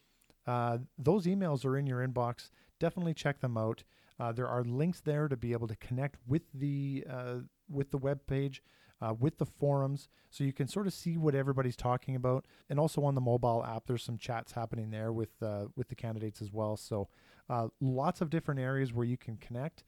uh, 0.46 0.78
those 0.96 1.26
emails 1.26 1.64
are 1.66 1.76
in 1.76 1.86
your 1.86 2.06
inbox. 2.06 2.50
Definitely 2.80 3.12
check 3.14 3.40
them 3.40 3.58
out. 3.58 3.84
Uh, 4.18 4.32
there 4.32 4.48
are 4.48 4.64
links 4.64 5.00
there 5.00 5.28
to 5.28 5.36
be 5.36 5.52
able 5.52 5.68
to 5.68 5.76
connect 5.76 6.16
with 6.26 6.42
the 6.54 7.04
uh, 7.08 7.36
with 7.68 7.90
the 7.90 7.98
web 7.98 8.26
page 8.26 8.62
uh, 9.00 9.14
with 9.18 9.38
the 9.38 9.46
forums 9.46 10.08
so 10.30 10.42
you 10.42 10.52
can 10.52 10.66
sort 10.66 10.86
of 10.86 10.92
see 10.92 11.16
what 11.16 11.34
everybody's 11.34 11.76
talking 11.76 12.16
about 12.16 12.44
and 12.68 12.80
also 12.80 13.04
on 13.04 13.14
the 13.14 13.20
mobile 13.20 13.64
app 13.64 13.86
there's 13.86 14.02
some 14.02 14.18
chats 14.18 14.52
happening 14.52 14.90
there 14.90 15.12
with 15.12 15.40
uh, 15.42 15.66
with 15.76 15.88
the 15.88 15.94
candidates 15.94 16.42
as 16.42 16.52
well 16.52 16.76
so 16.76 17.08
uh, 17.48 17.68
lots 17.80 18.20
of 18.20 18.30
different 18.30 18.58
areas 18.58 18.92
where 18.92 19.06
you 19.06 19.16
can 19.16 19.36
connect 19.36 19.84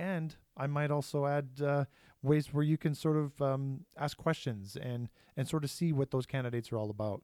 and 0.00 0.34
I 0.56 0.66
might 0.66 0.90
also 0.90 1.26
add 1.26 1.60
uh, 1.62 1.84
ways 2.22 2.54
where 2.54 2.64
you 2.64 2.78
can 2.78 2.94
sort 2.94 3.18
of 3.18 3.40
um, 3.42 3.84
ask 3.98 4.16
questions 4.16 4.76
and 4.80 5.10
and 5.36 5.46
sort 5.46 5.62
of 5.62 5.70
see 5.70 5.92
what 5.92 6.10
those 6.10 6.26
candidates 6.26 6.72
are 6.72 6.78
all 6.78 6.90
about. 6.90 7.22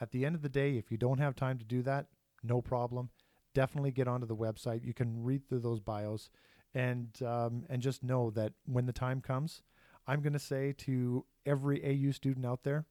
At 0.00 0.10
the 0.10 0.24
end 0.24 0.34
of 0.34 0.42
the 0.42 0.48
day, 0.48 0.78
if 0.78 0.90
you 0.90 0.96
don't 0.96 1.18
have 1.18 1.36
time 1.36 1.58
to 1.58 1.64
do 1.64 1.82
that, 1.82 2.06
no 2.42 2.62
problem. 2.62 3.10
Definitely 3.54 3.90
get 3.90 4.08
onto 4.08 4.26
the 4.26 4.36
website. 4.36 4.84
You 4.84 4.94
can 4.94 5.22
read 5.22 5.46
through 5.46 5.60
those 5.60 5.80
bios, 5.80 6.30
and 6.74 7.10
um, 7.22 7.66
and 7.68 7.82
just 7.82 8.02
know 8.02 8.30
that 8.30 8.52
when 8.64 8.86
the 8.86 8.92
time 8.92 9.20
comes, 9.20 9.62
I'm 10.06 10.22
going 10.22 10.32
to 10.32 10.38
say 10.38 10.72
to 10.78 11.26
every 11.44 11.84
AU 11.84 12.12
student 12.12 12.46
out 12.46 12.62
there, 12.64 12.86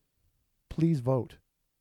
please 0.70 1.00
vote. 1.00 1.38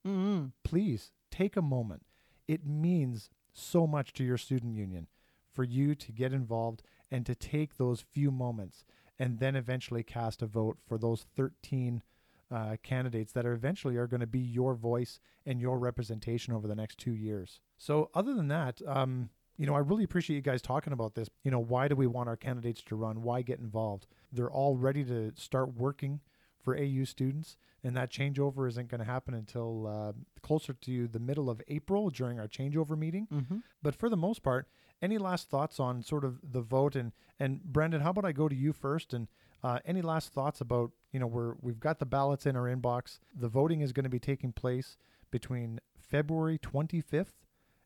Mm-hmm. 0.06 0.46
Please 0.64 1.12
take 1.30 1.56
a 1.56 1.62
moment. 1.62 2.02
It 2.48 2.64
means 2.64 3.28
so 3.52 3.86
much 3.86 4.14
to 4.14 4.24
your 4.24 4.38
student 4.38 4.74
union 4.74 5.08
for 5.56 5.64
you 5.64 5.94
to 5.94 6.12
get 6.12 6.34
involved 6.34 6.82
and 7.10 7.24
to 7.26 7.34
take 7.34 7.76
those 7.76 8.04
few 8.12 8.30
moments 8.30 8.84
and 9.18 9.38
then 9.38 9.56
eventually 9.56 10.02
cast 10.02 10.42
a 10.42 10.46
vote 10.46 10.78
for 10.86 10.98
those 10.98 11.26
13 11.36 12.02
uh, 12.50 12.76
candidates 12.82 13.32
that 13.32 13.46
are 13.46 13.52
eventually 13.52 13.96
are 13.96 14.06
going 14.06 14.20
to 14.20 14.26
be 14.26 14.38
your 14.38 14.74
voice 14.74 15.18
and 15.44 15.60
your 15.60 15.78
representation 15.78 16.52
over 16.52 16.68
the 16.68 16.74
next 16.74 16.98
two 16.98 17.14
years. 17.14 17.60
So, 17.76 18.10
other 18.14 18.34
than 18.34 18.48
that, 18.48 18.80
um, 18.86 19.30
you 19.56 19.66
know, 19.66 19.74
I 19.74 19.78
really 19.78 20.04
appreciate 20.04 20.36
you 20.36 20.42
guys 20.42 20.62
talking 20.62 20.92
about 20.92 21.14
this. 21.14 21.28
You 21.42 21.50
know, 21.50 21.58
why 21.58 21.88
do 21.88 21.96
we 21.96 22.06
want 22.06 22.28
our 22.28 22.36
candidates 22.36 22.82
to 22.84 22.96
run? 22.96 23.22
Why 23.22 23.42
get 23.42 23.58
involved? 23.58 24.06
They're 24.30 24.50
all 24.50 24.76
ready 24.76 25.04
to 25.04 25.32
start 25.36 25.74
working 25.74 26.20
for 26.62 26.76
AU 26.76 27.04
students, 27.04 27.56
and 27.82 27.96
that 27.96 28.10
changeover 28.10 28.68
isn't 28.68 28.88
going 28.88 28.98
to 28.98 29.04
happen 29.04 29.34
until 29.34 29.86
uh, 29.86 30.12
closer 30.42 30.72
to 30.72 31.08
the 31.08 31.20
middle 31.20 31.48
of 31.48 31.62
April 31.68 32.10
during 32.10 32.38
our 32.38 32.48
changeover 32.48 32.98
meeting. 32.98 33.28
Mm-hmm. 33.32 33.58
But 33.82 33.94
for 33.94 34.08
the 34.08 34.16
most 34.16 34.42
part, 34.42 34.68
any 35.02 35.18
last 35.18 35.48
thoughts 35.48 35.78
on 35.78 36.02
sort 36.02 36.24
of 36.24 36.38
the 36.52 36.60
vote 36.60 36.96
and 36.96 37.12
and 37.38 37.62
Brendan? 37.62 38.00
How 38.00 38.10
about 38.10 38.24
I 38.24 38.32
go 38.32 38.48
to 38.48 38.56
you 38.56 38.72
first 38.72 39.12
and 39.12 39.28
uh, 39.62 39.78
any 39.84 40.02
last 40.02 40.32
thoughts 40.32 40.60
about 40.60 40.92
you 41.12 41.20
know 41.20 41.26
we're 41.26 41.54
we've 41.60 41.80
got 41.80 41.98
the 41.98 42.06
ballots 42.06 42.46
in 42.46 42.56
our 42.56 42.64
inbox. 42.64 43.18
The 43.34 43.48
voting 43.48 43.80
is 43.80 43.92
going 43.92 44.04
to 44.04 44.10
be 44.10 44.18
taking 44.18 44.52
place 44.52 44.96
between 45.30 45.80
February 45.98 46.58
25th 46.58 47.34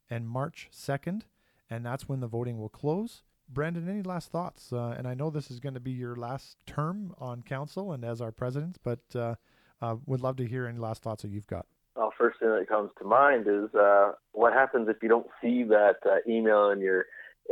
and 0.09 0.29
March 0.29 0.69
2nd, 0.73 1.23
and 1.69 1.87
that's 1.87 2.09
when 2.09 2.21
the 2.21 2.27
voting 2.27 2.59
will 2.59 2.69
close. 2.69 3.23
Brandon, 3.49 3.89
any 3.89 4.03
last 4.03 4.31
thoughts? 4.31 4.73
Uh, 4.73 4.95
and 4.97 5.09
I 5.09 5.15
know 5.15 5.31
this 5.31 5.51
is 5.51 5.59
going 5.59 5.75
to 5.75 5.81
be 5.81 5.91
your 5.91 6.15
last 6.15 6.57
term 6.67 7.15
on 7.19 7.43
council 7.43 7.93
and 7.93 8.05
as 8.05 8.21
our 8.21 8.31
president, 8.31 8.79
but 8.85 9.01
uh, 9.15 9.35
uh, 9.81 9.97
would 10.07 10.21
love 10.21 10.37
to 10.37 10.47
hear 10.47 10.67
any 10.67 10.79
last 10.79 11.03
thoughts 11.03 11.23
that 11.23 11.31
you've 11.31 11.47
got. 11.47 11.67
Well, 12.01 12.15
first 12.17 12.41
thing 12.41 12.49
that 12.49 12.67
comes 12.67 12.91
to 12.99 13.05
mind 13.05 13.47
is 13.47 13.75
uh, 13.75 14.13
what 14.33 14.55
happens 14.55 14.89
if 14.89 14.97
you 15.03 15.09
don't 15.11 15.27
see 15.43 15.65
that 15.65 15.97
uh, 16.07 16.17
email 16.27 16.71
in 16.71 16.81
your 16.81 17.05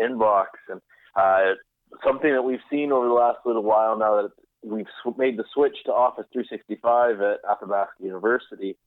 inbox. 0.02 0.46
And 0.70 0.80
uh, 1.14 1.56
something 2.02 2.32
that 2.32 2.40
we've 2.40 2.64
seen 2.70 2.90
over 2.90 3.06
the 3.06 3.12
last 3.12 3.40
little 3.44 3.62
while 3.62 3.98
now 3.98 4.22
that 4.22 4.30
we've 4.62 4.86
sw- 5.02 5.18
made 5.18 5.36
the 5.36 5.44
switch 5.52 5.76
to 5.84 5.92
Office 5.92 6.24
365 6.32 7.20
at 7.20 7.40
Athabasca 7.46 8.02
University. 8.02 8.78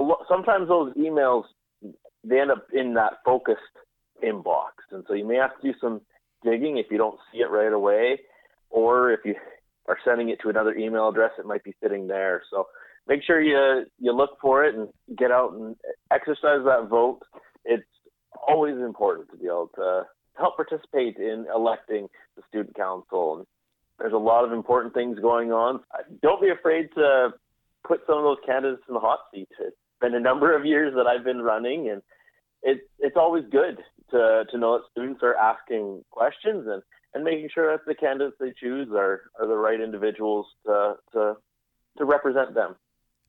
Lo- 0.00 0.24
sometimes 0.26 0.68
those 0.68 0.94
emails 0.94 1.44
they 2.24 2.40
end 2.40 2.50
up 2.50 2.68
in 2.72 2.94
that 2.94 3.18
focused 3.22 3.60
inbox, 4.24 4.72
and 4.90 5.04
so 5.06 5.12
you 5.12 5.26
may 5.26 5.36
have 5.36 5.54
to 5.60 5.70
do 5.70 5.78
some 5.82 6.00
digging 6.42 6.78
if 6.78 6.86
you 6.90 6.96
don't 6.96 7.18
see 7.30 7.40
it 7.40 7.50
right 7.50 7.74
away, 7.74 8.20
or 8.70 9.12
if 9.12 9.20
you 9.26 9.34
are 9.86 9.98
sending 10.02 10.30
it 10.30 10.38
to 10.42 10.48
another 10.48 10.74
email 10.74 11.10
address, 11.10 11.32
it 11.38 11.44
might 11.44 11.64
be 11.64 11.74
sitting 11.82 12.06
there. 12.08 12.42
So 12.50 12.68
make 13.10 13.24
sure 13.24 13.42
you 13.42 13.84
you 13.98 14.12
look 14.12 14.38
for 14.40 14.64
it 14.64 14.74
and 14.74 14.88
get 15.18 15.30
out 15.32 15.52
and 15.52 15.76
exercise 16.10 16.62
that 16.64 16.86
vote. 16.88 17.20
It's 17.64 17.82
always 18.48 18.76
important 18.76 19.30
to 19.32 19.36
be 19.36 19.46
able 19.46 19.70
to 19.74 20.04
help 20.38 20.56
participate 20.56 21.16
in 21.16 21.44
electing 21.54 22.06
the 22.36 22.42
student 22.48 22.74
council. 22.76 23.46
There's 23.98 24.14
a 24.14 24.24
lot 24.32 24.44
of 24.44 24.52
important 24.52 24.94
things 24.94 25.18
going 25.18 25.52
on. 25.52 25.80
Uh, 25.92 26.04
don't 26.22 26.40
be 26.40 26.48
afraid 26.48 26.88
to 26.94 27.30
put 27.86 28.00
some 28.06 28.16
of 28.16 28.24
those 28.24 28.38
candidates 28.46 28.82
in 28.88 28.94
the 28.94 29.00
hot 29.00 29.18
seat. 29.34 29.48
It's 29.58 29.76
been 30.00 30.14
a 30.14 30.20
number 30.20 30.56
of 30.56 30.64
years 30.64 30.94
that 30.96 31.06
I've 31.06 31.24
been 31.24 31.42
running, 31.42 31.90
and 31.90 32.00
it's 32.62 32.86
it's 33.00 33.16
always 33.16 33.44
good 33.50 33.78
to 34.12 34.44
to 34.48 34.56
know 34.56 34.78
that 34.78 34.84
students 34.92 35.20
are 35.24 35.34
asking 35.34 36.04
questions 36.10 36.66
and 36.68 36.82
and 37.12 37.24
making 37.24 37.48
sure 37.52 37.72
that 37.72 37.84
the 37.86 37.94
candidates 37.94 38.36
they 38.38 38.52
choose 38.58 38.88
are 38.94 39.22
are 39.40 39.48
the 39.48 39.56
right 39.56 39.80
individuals 39.80 40.46
to 40.64 40.94
to 41.12 41.34
to 41.98 42.04
represent 42.04 42.54
them. 42.54 42.76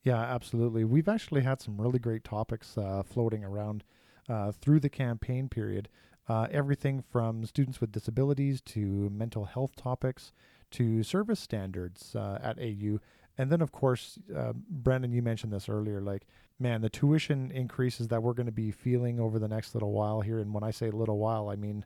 Yeah, 0.04 0.20
absolutely. 0.20 0.84
We've 0.84 1.08
actually 1.10 1.42
had 1.42 1.62
some 1.62 1.80
really 1.80 2.00
great 2.00 2.24
topics 2.24 2.78
uh, 2.78 3.04
floating 3.04 3.44
around 3.44 3.84
uh, 4.28 4.52
through 4.52 4.80
the 4.80 4.90
campaign 4.90 5.48
period. 5.48 5.90
Uh, 6.28 6.48
everything 6.52 7.02
from 7.02 7.46
students 7.46 7.82
with 7.82 7.92
disabilities 7.92 8.62
to 8.62 9.10
mental 9.12 9.46
health 9.46 9.76
topics 9.76 10.32
to 10.72 11.04
service 11.04 11.40
standards 11.40 12.16
uh, 12.16 12.40
at 12.42 12.58
AU. 12.60 13.00
And 13.38 13.50
then, 13.52 13.62
of 13.62 13.72
course, 13.72 14.18
uh, 14.36 14.54
Brandon, 14.54 15.12
you 15.12 15.22
mentioned 15.22 15.52
this 15.54 15.70
earlier. 15.70 16.02
Like, 16.02 16.24
man, 16.60 16.82
the 16.82 16.90
tuition 16.90 17.52
increases 17.52 18.08
that 18.08 18.24
we're 18.24 18.34
going 18.34 18.46
to 18.46 18.52
be 18.52 18.72
feeling 18.72 19.20
over 19.20 19.40
the 19.40 19.48
next 19.48 19.74
little 19.76 19.92
while 19.92 20.22
here. 20.22 20.40
And 20.40 20.54
when 20.54 20.64
I 20.64 20.72
say 20.72 20.90
little 20.90 21.18
while, 21.18 21.50
I 21.50 21.56
mean 21.56 21.86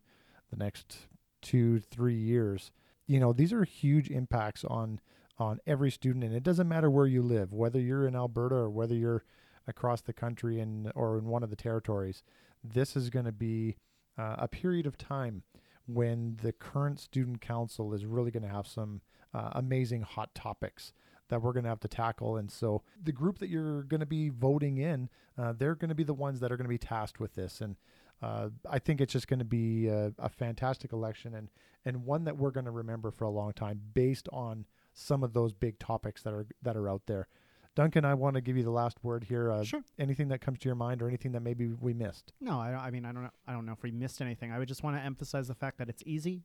the 0.51 0.57
next 0.57 1.07
two, 1.41 1.79
three 1.79 2.15
years. 2.15 2.71
You 3.07 3.19
know, 3.19 3.33
these 3.33 3.53
are 3.53 3.63
huge 3.63 4.09
impacts 4.09 4.63
on 4.65 4.99
on 5.37 5.59
every 5.67 5.91
student, 5.91 6.23
and 6.23 6.35
it 6.35 6.43
doesn't 6.43 6.67
matter 6.67 6.89
where 6.89 7.07
you 7.07 7.21
live, 7.21 7.51
whether 7.51 7.79
you're 7.79 8.07
in 8.07 8.15
Alberta 8.15 8.55
or 8.55 8.69
whether 8.69 8.95
you're 8.95 9.23
across 9.67 10.01
the 10.01 10.13
country 10.13 10.59
in 10.59 10.91
or 10.95 11.17
in 11.17 11.25
one 11.25 11.43
of 11.43 11.49
the 11.49 11.55
territories. 11.55 12.23
This 12.63 12.95
is 12.95 13.09
going 13.09 13.25
to 13.25 13.31
be 13.31 13.77
uh, 14.17 14.35
a 14.39 14.47
period 14.47 14.85
of 14.85 14.97
time 14.97 15.43
when 15.87 16.37
the 16.41 16.51
current 16.51 16.99
student 16.99 17.41
council 17.41 17.93
is 17.93 18.05
really 18.05 18.31
going 18.31 18.43
to 18.43 18.49
have 18.49 18.67
some 18.67 19.01
uh, 19.33 19.49
amazing 19.53 20.01
hot 20.01 20.33
topics 20.33 20.93
that 21.29 21.41
we're 21.41 21.53
going 21.53 21.63
to 21.63 21.69
have 21.69 21.79
to 21.79 21.87
tackle. 21.87 22.37
And 22.37 22.51
so 22.51 22.83
the 23.03 23.11
group 23.11 23.39
that 23.39 23.49
you're 23.49 23.83
going 23.83 23.99
to 23.99 24.05
be 24.05 24.29
voting 24.29 24.77
in, 24.77 25.09
uh, 25.37 25.53
they're 25.53 25.75
going 25.75 25.89
to 25.89 25.95
be 25.95 26.03
the 26.03 26.13
ones 26.13 26.39
that 26.39 26.51
are 26.51 26.57
going 26.57 26.65
to 26.65 26.69
be 26.69 26.77
tasked 26.77 27.19
with 27.19 27.33
this. 27.33 27.61
And 27.61 27.75
uh, 28.21 28.49
I 28.69 28.79
think 28.79 29.01
it's 29.01 29.13
just 29.13 29.27
going 29.27 29.39
to 29.39 29.45
be 29.45 29.87
a, 29.87 30.13
a, 30.17 30.29
fantastic 30.29 30.93
election 30.93 31.35
and, 31.35 31.49
and 31.83 32.05
one 32.05 32.23
that 32.23 32.37
we're 32.37 32.51
going 32.51 32.65
to 32.65 32.71
remember 32.71 33.11
for 33.11 33.25
a 33.25 33.29
long 33.29 33.51
time 33.51 33.81
based 33.93 34.29
on 34.31 34.65
some 34.95 35.23
of 35.23 35.33
those 35.33 35.53
big 35.53 35.77
topics 35.77 36.23
that 36.23 36.33
are 36.33 36.47
that 36.63 36.75
are 36.75 36.89
out 36.89 37.03
there. 37.05 37.27
Duncan, 37.75 38.05
I 38.05 38.13
want 38.13 38.35
to 38.35 38.41
give 38.41 38.55
you 38.55 38.63
the 38.63 38.71
last 38.71 39.03
word 39.03 39.25
here. 39.25 39.51
Uh, 39.51 39.63
sure. 39.63 39.83
Anything 39.99 40.29
that 40.29 40.39
comes 40.39 40.59
to 40.59 40.69
your 40.69 40.75
mind, 40.75 41.01
or 41.01 41.09
anything 41.09 41.33
that 41.33 41.41
maybe 41.41 41.67
we 41.67 41.93
missed? 41.93 42.31
No, 42.39 42.57
I, 42.59 42.71
I 42.73 42.89
mean 42.89 43.05
I 43.05 43.11
don't 43.11 43.23
know. 43.23 43.29
I 43.45 43.51
don't 43.51 43.65
know 43.65 43.73
if 43.73 43.83
we 43.83 43.91
missed 43.91 44.21
anything. 44.21 44.51
I 44.51 44.59
would 44.59 44.67
just 44.67 44.81
want 44.81 44.95
to 44.97 45.03
emphasize 45.03 45.47
the 45.49 45.55
fact 45.55 45.77
that 45.77 45.89
it's 45.89 46.01
easy. 46.05 46.43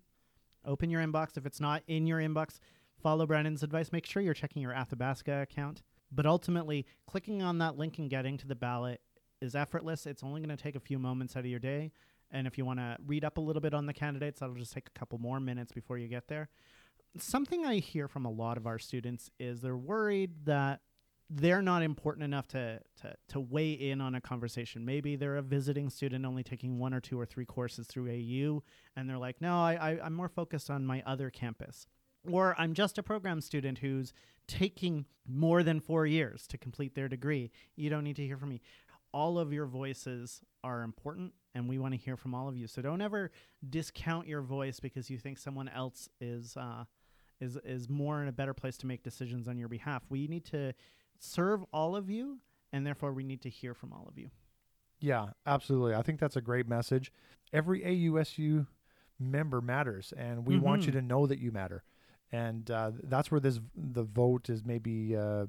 Open 0.67 0.91
your 0.91 1.01
inbox. 1.01 1.37
If 1.37 1.47
it's 1.47 1.61
not 1.61 1.83
in 1.87 2.07
your 2.07 2.19
inbox, 2.19 2.59
follow 3.01 3.27
Brandon's 3.27 3.63
advice. 3.63 3.93
Make 3.93 4.05
sure 4.05 4.21
you're 4.21 4.35
checking 4.35 4.61
your 4.61 4.75
Athabasca 4.75 5.43
account. 5.43 5.83
But 6.13 6.27
ultimately, 6.27 6.85
clicking 7.07 7.41
on 7.43 7.59
that 7.59 7.79
link 7.79 7.99
and 7.99 8.11
getting 8.11 8.37
to 8.39 8.49
the 8.49 8.57
ballot 8.57 9.01
is 9.41 9.55
effortless. 9.55 10.07
It's 10.07 10.25
only 10.25 10.41
going 10.41 10.55
to 10.55 10.63
take 10.63 10.75
a 10.75 10.81
few 10.81 10.99
moments 10.99 11.37
out 11.37 11.41
of 11.41 11.47
your 11.47 11.61
day, 11.61 11.93
And 12.33 12.47
if 12.47 12.57
you 12.59 12.65
want 12.65 12.79
to 12.79 12.97
read 13.07 13.25
up 13.25 13.39
a 13.39 13.41
little 13.41 13.61
bit 13.61 13.75
on 13.75 13.87
the 13.87 13.93
candidates, 13.93 14.41
that'll 14.41 14.55
just 14.55 14.73
take 14.73 14.87
a 14.87 14.99
couple 14.99 15.19
more 15.19 15.41
minutes 15.41 15.73
before 15.73 15.99
you 15.99 16.09
get 16.09 16.29
there. 16.29 16.49
Something 17.19 17.67
I 17.67 17.77
hear 17.77 18.07
from 18.09 18.25
a 18.25 18.31
lot 18.31 18.57
of 18.57 18.67
our 18.67 18.79
students 18.79 19.31
is 19.39 19.61
they're 19.61 19.77
worried 19.77 20.45
that 20.45 20.81
they're 21.29 21.63
not 21.63 21.83
important 21.83 22.25
enough 22.25 22.49
to, 22.49 22.81
to, 23.01 23.15
to 23.29 23.41
weigh 23.41 23.73
in 23.73 24.01
on 24.01 24.17
a 24.17 24.21
conversation. 24.21 24.85
Maybe 24.85 25.15
they're 25.15 25.37
a 25.37 25.43
visiting 25.43 25.89
student 25.89 26.27
only 26.27 26.43
taking 26.43 26.79
one 26.79 26.93
or 26.93 27.01
two 27.01 27.19
or 27.19 27.25
three 27.25 27.45
courses 27.45 27.87
through 27.87 28.11
AU, 28.11 28.63
and 28.97 29.09
they're 29.09 29.19
like, 29.19 29.41
no, 29.41 29.55
I, 29.55 29.75
I, 29.75 30.01
I'm 30.05 30.13
more 30.13 30.29
focused 30.29 30.71
on 30.71 30.85
my 30.85 31.03
other 31.07 31.31
campus. 31.31 31.87
Or 32.29 32.55
I'm 32.59 32.75
just 32.75 32.99
a 32.99 33.03
program 33.03 33.41
student 33.41 33.79
who's 33.79 34.13
taking 34.49 35.07
more 35.27 35.63
than 35.63 35.81
four 35.81 36.05
years 36.05 36.47
to 36.49 36.59
complete 36.59 36.97
their 36.97 37.09
degree. 37.09 37.53
You 37.77 37.91
don't 37.91 38.05
need 38.05 38.17
to 38.17 38.27
hear 38.27 38.37
from 38.37 38.49
me. 38.49 38.61
All 39.13 39.39
of 39.39 39.53
your 39.53 39.67
voices 39.67 40.43
are 40.65 40.83
important, 40.83 41.33
and 41.55 41.69
we 41.69 41.79
want 41.79 41.95
to 41.95 41.99
hear 41.99 42.17
from 42.17 42.35
all 42.35 42.49
of 42.49 42.57
you. 42.57 42.67
So 42.67 42.83
don't 42.83 43.01
ever 43.01 43.31
discount 43.69 44.27
your 44.27 44.43
voice 44.43 44.81
because 44.81 45.09
you 45.09 45.19
think 45.19 45.39
someone 45.39 45.69
else 45.69 46.09
is 46.21 46.57
uh, 46.57 46.85
is 47.41 47.57
is 47.65 47.89
more 47.89 48.23
in 48.23 48.29
a 48.29 48.33
better 48.33 48.55
place 48.55 48.77
to 48.79 48.87
make 48.87 49.03
decisions 49.03 49.49
on 49.49 49.59
your 49.59 49.69
behalf. 49.69 50.03
We 50.09 50.27
need 50.27 50.45
to 50.47 50.73
serve 51.19 51.65
all 51.73 51.97
of 51.97 52.09
you, 52.11 52.39
and 52.73 52.87
therefore 52.87 53.13
we 53.13 53.25
need 53.25 53.41
to 53.43 53.49
hear 53.51 53.75
from 53.75 53.93
all 53.93 54.07
of 54.09 54.19
you. 54.19 54.31
Yeah, 55.01 55.29
absolutely. 55.47 55.95
I 55.95 56.03
think 56.03 56.21
that's 56.21 56.37
a 56.37 56.41
great 56.43 56.69
message. 56.69 57.11
Every 57.53 57.81
AUSU 57.81 58.67
member 59.19 59.61
matters, 59.61 60.13
and 60.17 60.47
we 60.47 60.59
want 60.59 60.83
you 60.83 60.89
Mhm. 60.93 60.97
to 60.97 61.03
know 61.03 61.27
that 61.27 61.39
you 61.39 61.51
matter. 61.53 61.83
And 62.33 62.71
uh, 62.71 62.93
that's 63.05 63.31
where 63.31 63.41
this 63.41 63.61
the 63.75 64.05
vote 64.05 64.49
is 64.51 64.65
maybe 64.65 65.17
uh, 65.17 65.47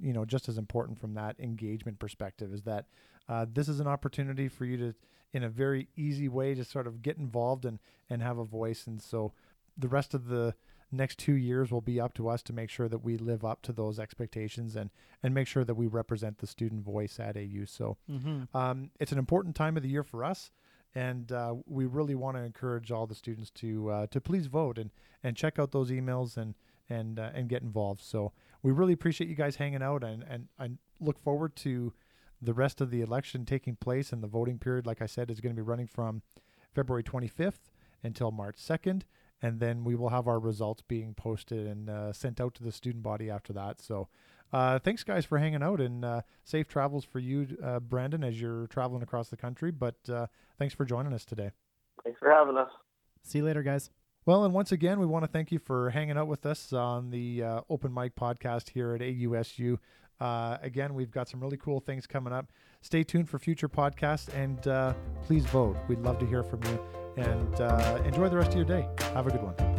you 0.00 0.12
know 0.12 0.24
just 0.24 0.48
as 0.48 0.58
important 0.58 0.98
from 0.98 1.14
that 1.14 1.38
engagement 1.38 1.98
perspective. 1.98 2.52
Is 2.52 2.62
that 2.62 2.86
uh, 3.28 3.46
this 3.52 3.68
is 3.68 3.80
an 3.80 3.86
opportunity 3.86 4.48
for 4.48 4.64
you 4.64 4.76
to, 4.78 4.94
in 5.32 5.42
a 5.44 5.48
very 5.48 5.88
easy 5.96 6.28
way, 6.28 6.54
to 6.54 6.64
sort 6.64 6.86
of 6.86 7.02
get 7.02 7.16
involved 7.18 7.64
and 7.64 7.78
and 8.10 8.22
have 8.22 8.38
a 8.38 8.44
voice. 8.44 8.86
And 8.86 9.00
so 9.00 9.32
the 9.76 9.88
rest 9.88 10.14
of 10.14 10.26
the 10.26 10.54
next 10.92 11.18
two 11.18 11.34
years 11.34 11.70
will 11.72 11.80
be 11.80 12.00
up 12.00 12.14
to 12.14 12.28
us 12.28 12.42
to 12.44 12.52
make 12.52 12.70
sure 12.70 12.88
that 12.88 12.98
we 13.02 13.16
live 13.16 13.44
up 13.44 13.60
to 13.62 13.72
those 13.72 13.98
expectations 13.98 14.76
and 14.76 14.90
and 15.22 15.34
make 15.34 15.48
sure 15.48 15.64
that 15.64 15.74
we 15.74 15.86
represent 15.86 16.38
the 16.38 16.46
student 16.46 16.82
voice 16.84 17.18
at 17.18 17.36
AU. 17.36 17.64
So 17.66 17.96
Mm-hmm. 18.10 18.56
um, 18.56 18.90
it's 19.00 19.12
an 19.12 19.18
important 19.18 19.56
time 19.56 19.76
of 19.76 19.82
the 19.82 19.88
year 19.88 20.04
for 20.04 20.22
us, 20.24 20.50
and 20.94 21.30
uh, 21.32 21.54
we 21.66 21.86
really 21.86 22.14
want 22.14 22.36
to 22.36 22.42
encourage 22.42 22.90
all 22.92 23.06
the 23.06 23.14
students 23.14 23.50
to 23.52 23.90
uh, 23.90 24.06
to 24.08 24.20
please 24.20 24.46
vote 24.46 24.78
and 24.78 24.90
and 25.22 25.36
check 25.36 25.58
out 25.58 25.72
those 25.72 25.90
emails 25.90 26.36
and 26.36 26.54
and 26.88 27.18
uh, 27.18 27.30
and 27.34 27.48
get 27.48 27.62
involved. 27.62 28.00
So 28.02 28.32
we 28.62 28.70
really 28.72 28.92
appreciate 28.92 29.28
you 29.28 29.36
guys 29.36 29.56
hanging 29.56 29.82
out, 29.82 30.04
and 30.04 30.22
and 30.28 30.48
I 30.58 30.70
look 31.00 31.18
forward 31.18 31.56
to 31.56 31.92
the 32.40 32.54
rest 32.54 32.80
of 32.80 32.90
the 32.90 33.00
election 33.00 33.44
taking 33.44 33.74
place, 33.76 34.12
and 34.12 34.22
the 34.22 34.28
voting 34.28 34.58
period, 34.58 34.86
like 34.86 35.02
I 35.02 35.06
said, 35.06 35.30
is 35.30 35.40
going 35.40 35.54
to 35.56 35.60
be 35.62 35.66
running 35.66 35.86
from 35.86 36.22
February 36.74 37.02
25th 37.02 37.70
until 38.04 38.30
March 38.30 38.56
2nd. 38.58 39.02
And 39.42 39.60
then 39.60 39.84
we 39.84 39.94
will 39.94 40.08
have 40.08 40.26
our 40.26 40.38
results 40.38 40.82
being 40.86 41.14
posted 41.14 41.66
and 41.66 41.90
uh, 41.90 42.12
sent 42.12 42.40
out 42.40 42.54
to 42.54 42.64
the 42.64 42.72
student 42.72 43.02
body 43.02 43.30
after 43.30 43.52
that. 43.52 43.82
So, 43.82 44.08
uh, 44.52 44.78
thanks, 44.78 45.02
guys, 45.02 45.24
for 45.24 45.38
hanging 45.38 45.62
out 45.62 45.80
and 45.80 46.04
uh, 46.04 46.22
safe 46.44 46.68
travels 46.68 47.04
for 47.04 47.18
you, 47.18 47.56
uh, 47.62 47.80
Brandon, 47.80 48.24
as 48.24 48.40
you're 48.40 48.66
traveling 48.68 49.02
across 49.02 49.28
the 49.28 49.36
country. 49.36 49.70
But 49.70 49.96
uh, 50.08 50.26
thanks 50.58 50.74
for 50.74 50.84
joining 50.84 51.12
us 51.12 51.24
today. 51.24 51.50
Thanks 52.04 52.18
for 52.18 52.30
having 52.30 52.56
us. 52.56 52.70
See 53.22 53.38
you 53.38 53.44
later, 53.44 53.62
guys. 53.62 53.90
Well, 54.24 54.44
and 54.44 54.54
once 54.54 54.72
again, 54.72 54.98
we 54.98 55.06
want 55.06 55.24
to 55.24 55.30
thank 55.30 55.52
you 55.52 55.58
for 55.58 55.90
hanging 55.90 56.16
out 56.16 56.26
with 56.26 56.46
us 56.46 56.72
on 56.72 57.10
the 57.10 57.42
uh, 57.42 57.60
Open 57.68 57.92
Mic 57.92 58.16
podcast 58.16 58.70
here 58.70 58.94
at 58.94 59.00
AUSU. 59.00 59.78
Uh, 60.20 60.56
again, 60.62 60.94
we've 60.94 61.10
got 61.10 61.28
some 61.28 61.40
really 61.40 61.56
cool 61.56 61.78
things 61.78 62.06
coming 62.06 62.32
up. 62.32 62.50
Stay 62.80 63.04
tuned 63.04 63.28
for 63.28 63.38
future 63.38 63.68
podcasts 63.68 64.32
and 64.34 64.66
uh, 64.66 64.94
please 65.26 65.44
vote. 65.46 65.76
We'd 65.88 66.00
love 66.00 66.18
to 66.20 66.26
hear 66.26 66.42
from 66.42 66.62
you 66.64 67.05
and 67.16 67.60
uh, 67.60 67.98
enjoy 68.04 68.28
the 68.28 68.36
rest 68.36 68.50
of 68.50 68.56
your 68.56 68.64
day. 68.64 68.88
Have 69.14 69.26
a 69.26 69.30
good 69.30 69.42
one. 69.42 69.75